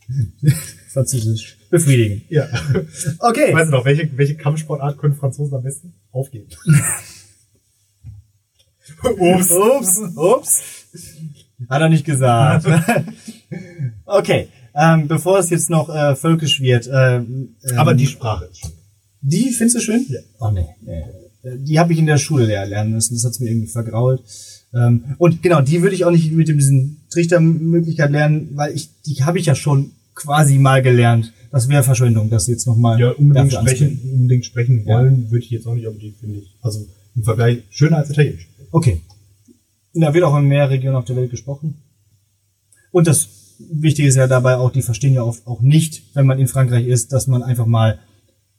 [0.90, 1.58] Französisch.
[1.70, 2.24] Befriedigen.
[2.30, 2.48] Ja.
[3.20, 3.54] Okay.
[3.54, 5.94] Weißt du noch, welche, welche Kampfsportart können Franzosen am besten?
[6.12, 6.48] Aufgeben.
[9.04, 9.52] Ups.
[9.52, 10.62] Ups, ups.
[11.70, 12.66] Hat er nicht gesagt.
[14.06, 14.48] okay.
[14.80, 16.88] Ähm, bevor es jetzt noch äh, völkisch wird.
[16.94, 18.72] Ähm, ähm, Aber die Sprache ist schön.
[19.22, 20.06] Die findest du schön?
[20.10, 20.20] Ja.
[20.40, 21.04] Oh nee, nee.
[21.60, 23.16] Die habe ich in der Schule lernen müssen.
[23.16, 24.22] Das hat's mir irgendwie vergrault.
[24.74, 28.90] Ähm, und genau, die würde ich auch nicht mit dem- diesen Trichtermöglichkeit lernen, weil ich
[29.06, 31.32] die habe ich ja schon quasi mal gelernt.
[31.52, 33.00] Das wäre Verschwendung, das jetzt nochmal.
[33.00, 35.00] Ja, unbedingt sprechen, unbedingt sprechen Ja.
[35.00, 36.86] wollen, würde ich jetzt auch nicht, aber die finde ich, also
[37.16, 38.48] im Vergleich schöner als Italienisch.
[38.72, 39.02] Okay.
[39.94, 41.76] Da wird auch in mehr Regionen auf der Welt gesprochen.
[42.92, 43.28] Und das
[43.60, 46.88] Wichtige ist ja dabei auch, die verstehen ja oft auch nicht, wenn man in Frankreich
[46.88, 48.00] ist, dass man einfach mal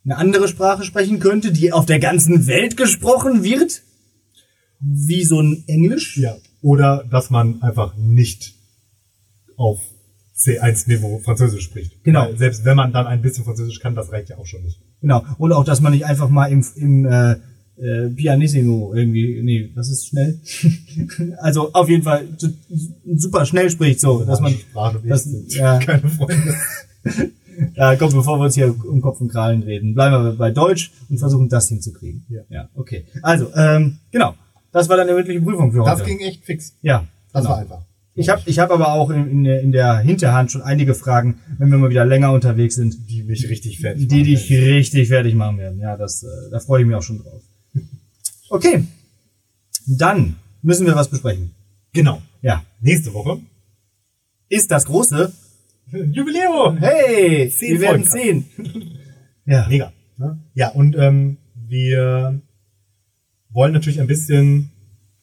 [0.05, 3.83] eine andere Sprache sprechen könnte, die auf der ganzen Welt gesprochen wird.
[4.81, 6.17] Wie so ein Englisch.
[6.19, 6.37] Ja.
[6.63, 8.55] Oder dass man einfach nicht
[9.57, 9.81] auf
[10.37, 12.05] C1-Niveau Französisch spricht.
[12.05, 12.27] Genau.
[12.27, 14.81] Weil selbst wenn man dann ein bisschen Französisch kann, das reicht ja auch schon nicht.
[15.01, 15.25] Genau.
[15.39, 17.37] Und auch, dass man nicht einfach mal im, im äh,
[17.81, 20.39] äh, Pianissimo irgendwie, nee, das ist schnell.
[21.39, 22.53] also auf jeden Fall su-
[23.17, 25.79] super schnell spricht so, dass man, Sprache das- sind ja.
[25.79, 26.55] keine Freunde.
[27.75, 30.93] ja, komm, bevor wir uns hier um Kopf und Krallen reden, bleiben wir bei Deutsch
[31.09, 32.25] und versuchen das hinzukriegen.
[32.29, 32.41] Ja.
[32.51, 33.05] Ja, okay.
[33.23, 34.35] Also, ähm, genau.
[34.73, 35.91] Das war dann die mündliche Prüfung für heute.
[35.99, 36.75] Das ging echt fix.
[36.83, 37.07] ja.
[37.33, 37.55] Das genau.
[37.55, 37.83] war einfach.
[38.15, 41.39] Ich habe ich hab aber auch in, in, der, in der Hinterhand schon einige Fragen,
[41.59, 44.73] wenn wir mal wieder länger unterwegs sind, Die mich richtig fertig die machen dich werden.
[44.73, 45.79] richtig fertig machen werden.
[45.79, 47.43] Ja, das, äh, da freue ich mich auch schon drauf.
[48.51, 48.85] Okay,
[49.87, 51.55] dann müssen wir was besprechen.
[51.93, 52.23] Genau.
[52.43, 53.41] Ja, Nächste Woche.
[54.49, 55.33] ist das große?
[56.13, 56.77] Jubiläum!
[56.79, 58.45] Hey, Zehn wir werden Folgen.
[58.55, 58.99] sehen.
[59.47, 59.93] Ja, Mega.
[60.55, 62.41] Ja, und ähm, wir
[63.51, 64.71] wollen natürlich ein bisschen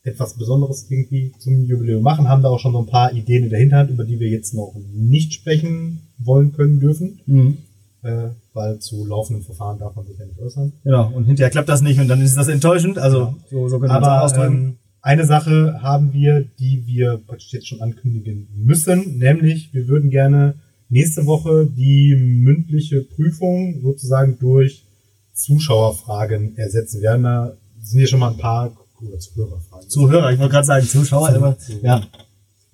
[0.02, 3.50] etwas Besonderes irgendwie zum Jubiläum machen, haben da auch schon so ein paar Ideen in
[3.50, 7.58] der Hinterhand, über die wir jetzt noch nicht sprechen wollen, können, dürfen, mhm.
[8.02, 10.72] äh, weil zu laufenden Verfahren darf man sich ja nicht äußern.
[10.82, 11.12] genau.
[11.14, 12.98] Und hinterher klappt das nicht und dann ist das enttäuschend.
[12.98, 13.34] Also Ja.
[13.50, 14.54] so, so können wir ausdrücken.
[14.56, 20.10] ähm, eine Sache haben wir, die wir praktisch jetzt schon ankündigen müssen, nämlich wir würden
[20.10, 20.54] gerne
[20.88, 24.84] nächste Woche die mündliche Prüfung sozusagen durch
[25.32, 27.00] Zuschauerfragen ersetzen.
[27.02, 29.88] Wir haben da sind hier schon mal ein paar oder Zuhörerfragen.
[29.88, 32.02] Zuhörer, ich wollte gerade sagen Zuschauer, Zu- aber ja,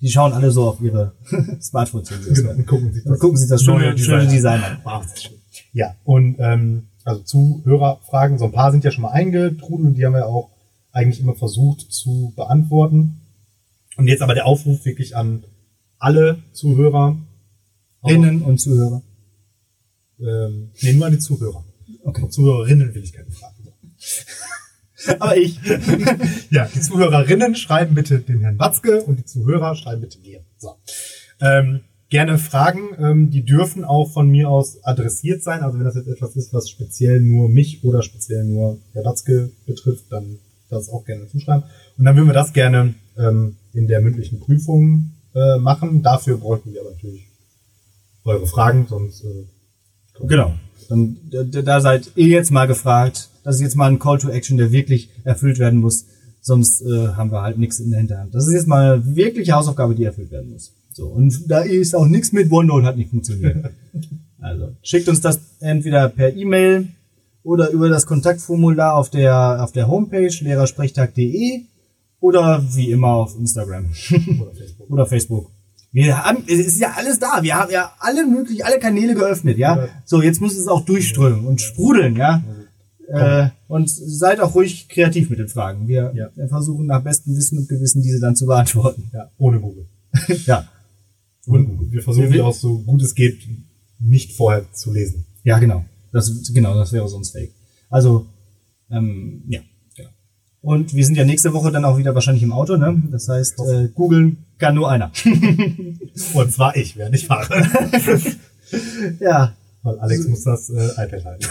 [0.01, 1.13] die schauen alle so auf ihre
[1.61, 2.09] Smartphones.
[2.33, 4.77] Genau, und gucken sich Dann das, gucken sich das schöne, schöne Design an.
[4.83, 5.33] Wow, das ist schön.
[5.73, 10.05] Ja, und ähm, also Zuhörerfragen, so ein paar sind ja schon mal eingetrudelt und die
[10.05, 10.49] haben wir auch
[10.91, 13.19] eigentlich immer versucht zu beantworten.
[13.97, 15.43] Und jetzt aber der Aufruf wirklich an
[15.99, 17.17] alle Zuhörer.
[18.05, 19.01] Innen und Zuhörer.
[20.19, 21.63] Ähm, nee, nur an die Zuhörer.
[22.03, 22.29] Okay.
[22.29, 23.53] Zuhörerinnen will ich keine Fragen.
[25.19, 25.59] Aber ich.
[26.49, 30.43] Ja, die Zuhörerinnen schreiben bitte den Herrn Watzke und die Zuhörer schreiben bitte mir.
[30.57, 30.75] So.
[31.41, 31.81] Ähm,
[32.13, 35.63] gerne Fragen, ähm, die dürfen auch von mir aus adressiert sein.
[35.63, 39.49] Also wenn das jetzt etwas ist, was speziell nur mich oder speziell nur Herr Watzke
[39.65, 40.37] betrifft, dann
[40.69, 41.63] das auch gerne zuschreiben.
[41.97, 46.03] Und dann würden wir das gerne ähm, in der mündlichen Prüfung äh, machen.
[46.03, 47.25] Dafür bräuchten wir aber natürlich
[48.25, 49.47] eure Fragen, sonst äh,
[50.27, 50.53] Genau.
[50.89, 53.29] Dann, da, da seid ihr jetzt mal gefragt.
[53.43, 56.05] Das ist jetzt mal ein Call to Action, der wirklich erfüllt werden muss.
[56.41, 58.35] Sonst äh, haben wir halt nichts in der Hinterhand.
[58.35, 60.73] Das ist jetzt mal eine wirkliche Hausaufgabe, die erfüllt werden muss.
[60.93, 61.07] So.
[61.07, 63.71] Und da ist auch nichts mit OneNote hat nicht funktioniert.
[64.41, 66.87] also schickt uns das entweder per E-Mail
[67.43, 71.61] oder über das Kontaktformular auf der, auf der Homepage lehrersprechtag.de
[72.19, 73.85] oder wie immer auf Instagram
[74.41, 74.89] oder Facebook.
[74.89, 75.51] oder Facebook.
[75.91, 77.43] Wir haben, es ist ja alles da.
[77.43, 79.89] Wir haben ja alle möglich, alle Kanäle geöffnet, ja.
[80.05, 82.41] So, jetzt muss es auch durchströmen und sprudeln, ja.
[83.07, 85.87] Äh, und seid auch ruhig kreativ mit den Fragen.
[85.87, 86.47] Wir, Ja.
[86.47, 89.11] versuchen nach bestem Wissen und Gewissen diese dann zu beantworten.
[89.13, 89.85] Ja, ohne Google.
[90.45, 90.67] ja.
[91.45, 93.47] Und wir versuchen die auch so gut es geht
[93.99, 95.25] nicht vorher zu lesen.
[95.43, 95.85] Ja, genau.
[96.11, 97.53] Das, genau, das wäre sonst fake.
[97.89, 98.27] Also,
[98.89, 99.61] ähm, ja,
[99.95, 100.09] genau.
[100.61, 103.01] Und wir sind ja nächste Woche dann auch wieder wahrscheinlich im Auto, ne?
[103.11, 105.11] Das heißt, äh, googeln kann nur einer.
[106.33, 107.67] Und zwar ich, wer nicht fahre.
[109.19, 111.47] ja, Weil Alex muss das äh, iPad halten.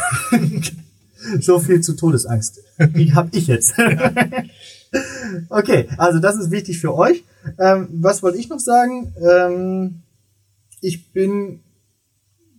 [1.40, 2.60] so viel zu Todesangst.
[2.96, 3.74] Die hab ich jetzt.
[5.48, 7.24] okay, also das ist wichtig für euch.
[7.58, 9.14] Ähm, was wollte ich noch sagen?
[9.20, 10.02] Ähm,
[10.80, 11.60] ich bin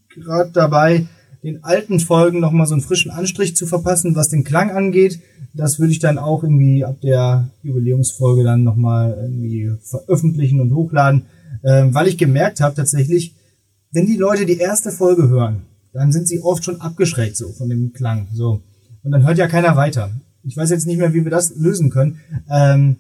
[0.09, 1.07] gerade dabei,
[1.43, 5.19] den alten Folgen nochmal so einen frischen Anstrich zu verpassen, was den Klang angeht.
[5.53, 11.25] Das würde ich dann auch irgendwie ab der Jubiläumsfolge dann nochmal irgendwie veröffentlichen und hochladen,
[11.63, 13.35] ähm, weil ich gemerkt habe tatsächlich,
[13.91, 17.69] wenn die Leute die erste Folge hören, dann sind sie oft schon abgeschreckt so von
[17.69, 18.27] dem Klang.
[18.33, 18.61] So.
[19.03, 20.09] Und dann hört ja keiner weiter.
[20.43, 22.19] Ich weiß jetzt nicht mehr, wie wir das lösen können.
[22.49, 22.97] Ähm,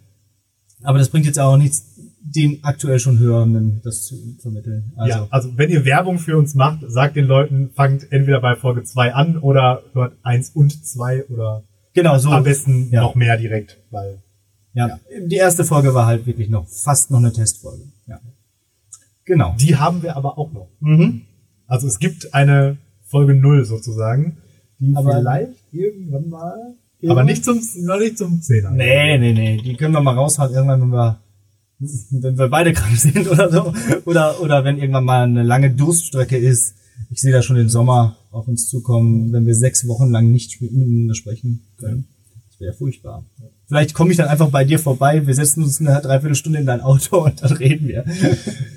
[0.83, 1.85] aber das bringt jetzt auch nichts,
[2.21, 4.93] den aktuell schon Hörenden das zu vermitteln.
[4.95, 8.55] Also, ja, also wenn ihr Werbung für uns macht, sagt den Leuten, fangt entweder bei
[8.55, 12.29] Folge 2 an oder hört 1 und 2 oder genau, so.
[12.29, 13.01] am besten ja.
[13.01, 14.21] noch mehr direkt, weil
[14.73, 14.99] Ja.
[15.27, 17.83] Die erste Folge war halt wirklich noch fast noch eine Testfolge.
[18.07, 18.19] Ja.
[19.25, 19.55] Genau.
[19.59, 20.67] die haben wir aber auch noch.
[20.79, 21.21] Mhm.
[21.67, 24.37] Also es gibt eine Folge 0 sozusagen,
[24.79, 26.73] die Aber- vielleicht irgendwann mal,
[27.09, 28.71] aber nicht zum, noch nicht zum 10er.
[28.71, 29.57] Nee, nee, nee.
[29.61, 31.19] Die können wir mal raushauen irgendwann, wenn wir,
[32.11, 33.73] wenn wir beide krank sind oder so.
[34.05, 36.75] Oder, oder wenn irgendwann mal eine lange Durststrecke ist.
[37.09, 40.61] Ich sehe da schon den Sommer auf uns zukommen, wenn wir sechs Wochen lang nicht
[40.61, 42.07] miteinander sprechen können.
[42.51, 43.23] Das wäre furchtbar.
[43.67, 46.81] Vielleicht komme ich dann einfach bei dir vorbei, wir setzen uns eine Dreiviertelstunde in dein
[46.81, 48.05] Auto und dann reden wir.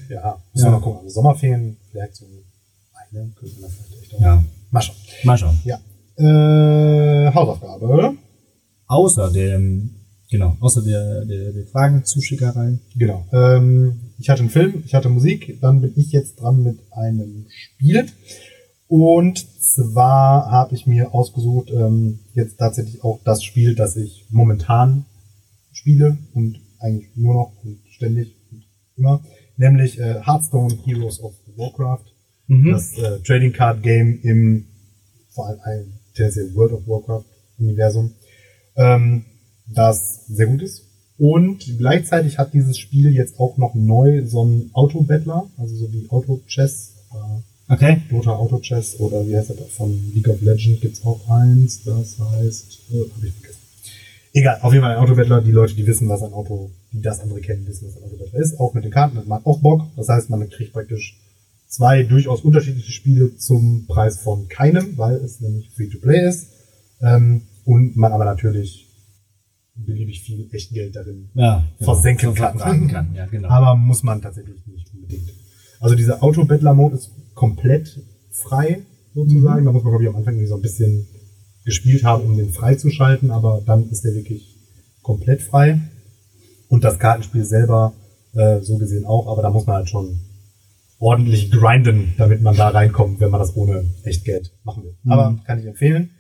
[0.08, 0.64] Ja, müssen Ja.
[0.64, 1.00] wir mal gucken.
[1.04, 2.24] Also Sommerferien, vielleicht so
[3.12, 4.20] eine, könnte man vielleicht echt auch.
[4.20, 4.44] Ja.
[4.70, 4.96] Mal schauen.
[5.24, 5.60] Mal schauen.
[5.64, 5.78] Ja.
[6.18, 8.14] Äh, Hausaufgabe.
[8.86, 9.90] Außer dem,
[10.30, 12.78] genau, außer der, der, der Fragenzuschickerei.
[12.96, 13.26] Genau.
[13.32, 17.46] Ähm, ich hatte einen Film, ich hatte Musik, dann bin ich jetzt dran mit einem
[17.48, 18.06] Spiel.
[18.88, 25.04] Und zwar habe ich mir ausgesucht, ähm, jetzt tatsächlich auch das Spiel, das ich momentan
[25.72, 28.62] spiele und eigentlich nur noch und ständig und
[28.96, 29.20] immer,
[29.56, 32.04] nämlich äh, Hearthstone Heroes of Warcraft,
[32.48, 32.70] Mhm.
[32.70, 34.66] das äh, Trading Card Game im
[35.30, 37.24] vor allem tendenziell World of Warcraft
[37.58, 38.12] Universum,
[38.76, 39.24] ähm,
[39.66, 40.82] das sehr gut ist.
[41.18, 46.06] Und gleichzeitig hat dieses Spiel jetzt auch noch neu so einen Auto-Battler, also so wie
[46.10, 48.02] Auto-Chess, äh, Okay.
[48.10, 52.16] Dota Auto Chess oder wie heißt das von League of Legends gibt's auch eins, das
[52.18, 53.60] heißt, äh, habe ich vergessen.
[54.32, 57.20] Egal, auf jeden Fall ein Autobattler, die Leute, die wissen, was ein Auto, die das
[57.20, 59.82] andere kennen, wissen, was ein Autobattler ist, auch mit den Karten, das macht auch Bock.
[59.96, 61.18] Das heißt, man kriegt praktisch
[61.68, 66.48] zwei durchaus unterschiedliche Spiele zum Preis von keinem, weil es nämlich Free-to-Play ist.
[67.02, 68.84] Ähm, und man aber natürlich
[69.74, 71.64] beliebig viel Echtgeld darin Ja.
[71.80, 72.58] versenken ver- kann.
[72.58, 73.14] versenken kann.
[73.14, 73.48] Ja, genau.
[73.48, 75.30] aber muss man tatsächlich nicht unbedingt.
[75.80, 78.00] Also dieser Auto-Battler-Mode ist komplett
[78.30, 78.82] frei,
[79.14, 79.64] sozusagen.
[79.66, 81.06] Da muss man, glaube ich, am Anfang irgendwie so ein bisschen
[81.66, 84.56] gespielt haben, um den freizuschalten, aber dann ist der wirklich
[85.02, 85.80] komplett frei.
[86.68, 87.92] Und das Kartenspiel selber
[88.34, 90.18] äh, so gesehen auch, aber da muss man halt schon
[90.98, 94.94] ordentlich grinden, damit man da reinkommt, wenn man das ohne Echtgeld machen will.
[95.06, 96.10] Aber kann ich empfehlen.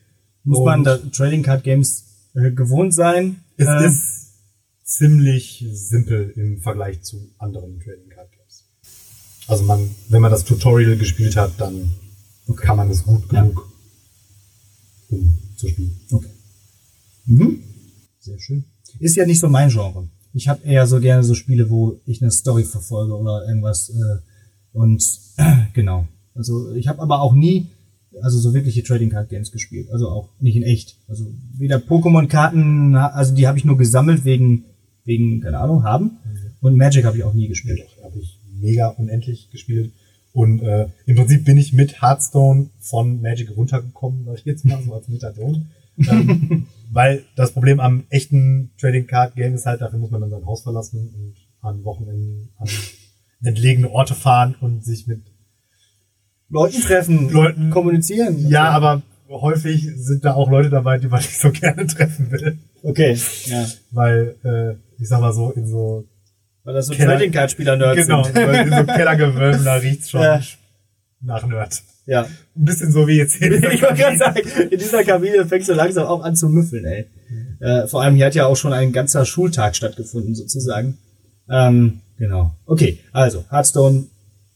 [0.44, 3.36] Muss Und man da Trading Card Games äh, gewohnt sein?
[3.56, 4.26] Es Äh, ist
[4.84, 8.64] ziemlich simpel im Vergleich zu anderen Trading Card Games.
[9.48, 11.90] Also man, wenn man das Tutorial gespielt hat, dann
[12.56, 13.42] kann man es gut Ja.
[13.42, 13.66] genug,
[15.08, 15.98] um zu spielen.
[16.12, 16.30] Okay.
[17.26, 17.62] Mhm.
[18.20, 18.64] Sehr schön.
[18.98, 20.08] Ist ja nicht so mein Genre.
[20.32, 23.88] Ich habe eher so gerne so Spiele, wo ich eine Story verfolge oder irgendwas.
[23.90, 24.18] Äh,
[24.76, 25.02] und
[25.74, 26.06] genau.
[26.34, 27.68] Also ich habe aber auch nie
[28.22, 29.90] also so wirkliche Trading Card Games gespielt.
[29.90, 30.96] Also auch nicht in echt.
[31.08, 34.64] Also weder Pokémon-Karten, also die habe ich nur gesammelt wegen,
[35.04, 36.18] wegen, keine Ahnung, haben.
[36.60, 37.80] Und Magic habe ich auch nie gespielt.
[37.80, 39.92] doch, habe ich mega unendlich gespielt.
[40.32, 44.82] Und äh, im Prinzip bin ich mit Hearthstone von Magic runtergekommen, sag ich jetzt mal
[44.82, 45.66] so als Methadon.
[46.10, 50.30] ähm, weil das Problem am echten Trading Card Game ist halt, dafür muss man dann
[50.30, 52.68] sein Haus verlassen und an Wochenenden an
[53.42, 55.22] entlegene Orte fahren und sich mit
[56.48, 58.48] Leuten treffen, Leuten- kommunizieren.
[58.48, 62.58] Ja, aber häufig sind da auch Leute dabei, die man nicht so gerne treffen will.
[62.82, 63.66] Okay, ja.
[63.90, 66.04] Weil, äh, ich sag mal so, in so,
[66.64, 68.36] Weil das so Trading Card Spieler Nerds genau, sind.
[68.36, 70.40] weil in so Kellergewölben, da riecht's schon Ja.
[71.20, 71.82] nach Nerd.
[72.06, 72.22] Ja.
[72.22, 73.50] Ein bisschen so wie jetzt hier.
[73.52, 77.06] Ich wollte gerade sagen, in dieser Kabine fängst du langsam auch an zu müffeln, ey.
[77.58, 80.98] Äh, vor allem hier hat ja auch schon ein ganzer Schultag stattgefunden, sozusagen.
[81.50, 82.54] Ähm, genau.
[82.66, 84.06] Okay, also, Hearthstone,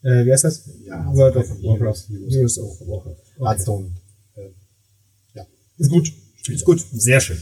[0.02, 0.68] äh, wie heißt das?
[0.84, 2.02] Ja, World of Hearthstone, Warcraft.
[2.30, 2.58] Heroes.
[2.58, 3.16] Of Warcraft.
[3.36, 3.44] Okay.
[3.46, 3.90] Hearthstone.
[4.36, 4.50] Äh,
[5.34, 5.46] ja,
[5.78, 6.12] ist gut.
[6.48, 7.38] Ist gut, sehr schön.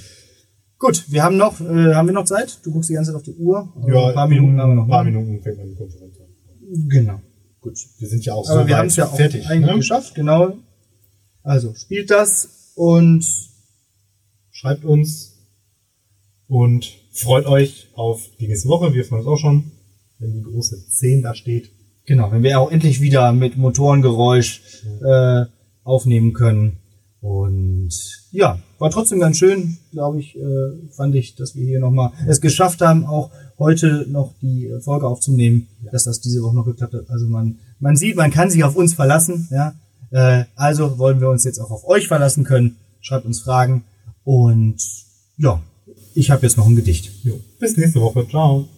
[0.79, 2.59] Gut, wir haben noch, äh, haben wir noch Zeit?
[2.63, 3.73] Du guckst die ganze Zeit auf die Uhr.
[3.87, 4.85] Ja, ein paar Minuten haben wir noch.
[4.85, 5.11] Ein paar ne?
[5.11, 6.89] Minuten fängt meine Konferenz an.
[6.89, 7.21] Genau.
[7.61, 7.79] Gut.
[7.99, 9.47] Wir sind ja auch Aber so wir haben es ja auch fertig.
[9.49, 9.77] eigentlich Ne?
[9.79, 10.55] geschafft, genau.
[11.43, 13.25] Also, spielt das und
[14.61, 15.39] Schreibt uns
[16.49, 18.93] und freut euch auf die nächste Woche.
[18.93, 19.71] Wir freuen uns auch schon,
[20.19, 21.71] wenn die große 10 da steht.
[22.07, 24.63] Genau, wenn wir auch endlich wieder mit Motorengeräusch
[25.05, 25.45] äh,
[25.85, 26.79] aufnehmen können.
[27.21, 27.91] Und
[28.31, 32.41] ja, war trotzdem ganz schön, glaube ich, äh, fand ich, dass wir hier nochmal es
[32.41, 36.95] geschafft haben, auch heute noch die äh, Folge aufzunehmen, dass das diese Woche noch geklappt
[36.95, 37.11] hat.
[37.11, 39.75] Also man, man sieht, man kann sich auf uns verlassen, ja.
[40.11, 42.77] Äh, also wollen wir uns jetzt auch auf euch verlassen können.
[43.01, 43.85] Schreibt uns Fragen
[44.25, 44.77] und
[45.37, 45.61] ja,
[46.15, 47.11] ich habe jetzt noch ein Gedicht.
[47.25, 47.39] Jo.
[47.59, 48.27] Bis nächste Woche.
[48.29, 48.69] Ciao.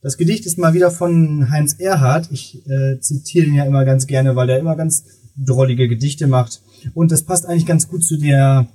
[0.00, 2.30] Das Gedicht ist mal wieder von Heinz Erhardt.
[2.30, 5.04] Ich äh, zitiere ihn ja immer ganz gerne, weil er immer ganz
[5.36, 6.62] drollige Gedichte macht.
[6.94, 8.68] Und das passt eigentlich ganz gut zu der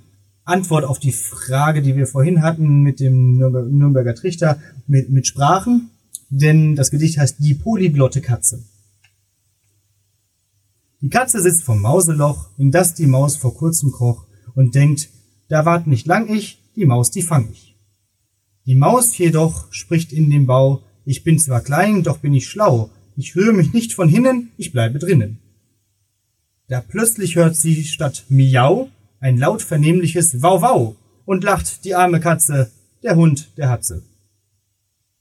[0.44, 5.26] Antwort auf die Frage, die wir vorhin hatten mit dem Nürnber- Nürnberger Trichter mit, mit
[5.26, 5.88] Sprachen.
[6.28, 8.62] Denn das Gedicht heißt Die polyglotte Katze.
[11.00, 15.08] Die Katze sitzt vom Mauseloch, in das die Maus vor kurzem kroch und denkt,
[15.48, 17.76] da wart nicht lang ich, die Maus, die fang ich.
[18.66, 22.90] Die Maus jedoch spricht in dem Bau, ich bin zwar klein, doch bin ich schlau,
[23.16, 25.38] ich rühre mich nicht von hinnen, ich bleibe drinnen.
[26.68, 28.88] Da plötzlich hört sie statt Miau
[29.20, 32.70] ein laut vernehmliches Wau Wau und lacht die arme Katze,
[33.02, 34.02] der Hund, der Hatze.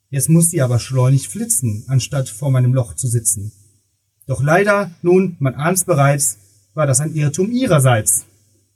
[0.10, 3.52] Jetzt muss sie aber schleunig flitzen, anstatt vor meinem Loch zu sitzen.
[4.26, 6.38] Doch leider, nun, man ahnt's bereits,
[6.74, 8.26] war das ein Irrtum ihrerseits.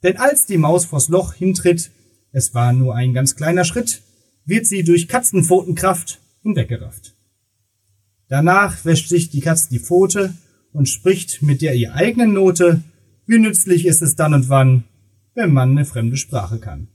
[0.04, 1.92] Denn als die Maus vors Loch hintritt,
[2.32, 4.02] es war nur ein ganz kleiner Schritt,
[4.46, 7.14] wird sie durch Katzenpfotenkraft hinweggerafft.
[8.30, 10.34] Danach wäscht sich die Katz die Pfote
[10.74, 12.84] und spricht mit der ihr eigenen Note,
[13.26, 14.84] wie nützlich ist es dann und wann,
[15.34, 16.88] wenn man eine fremde Sprache kann.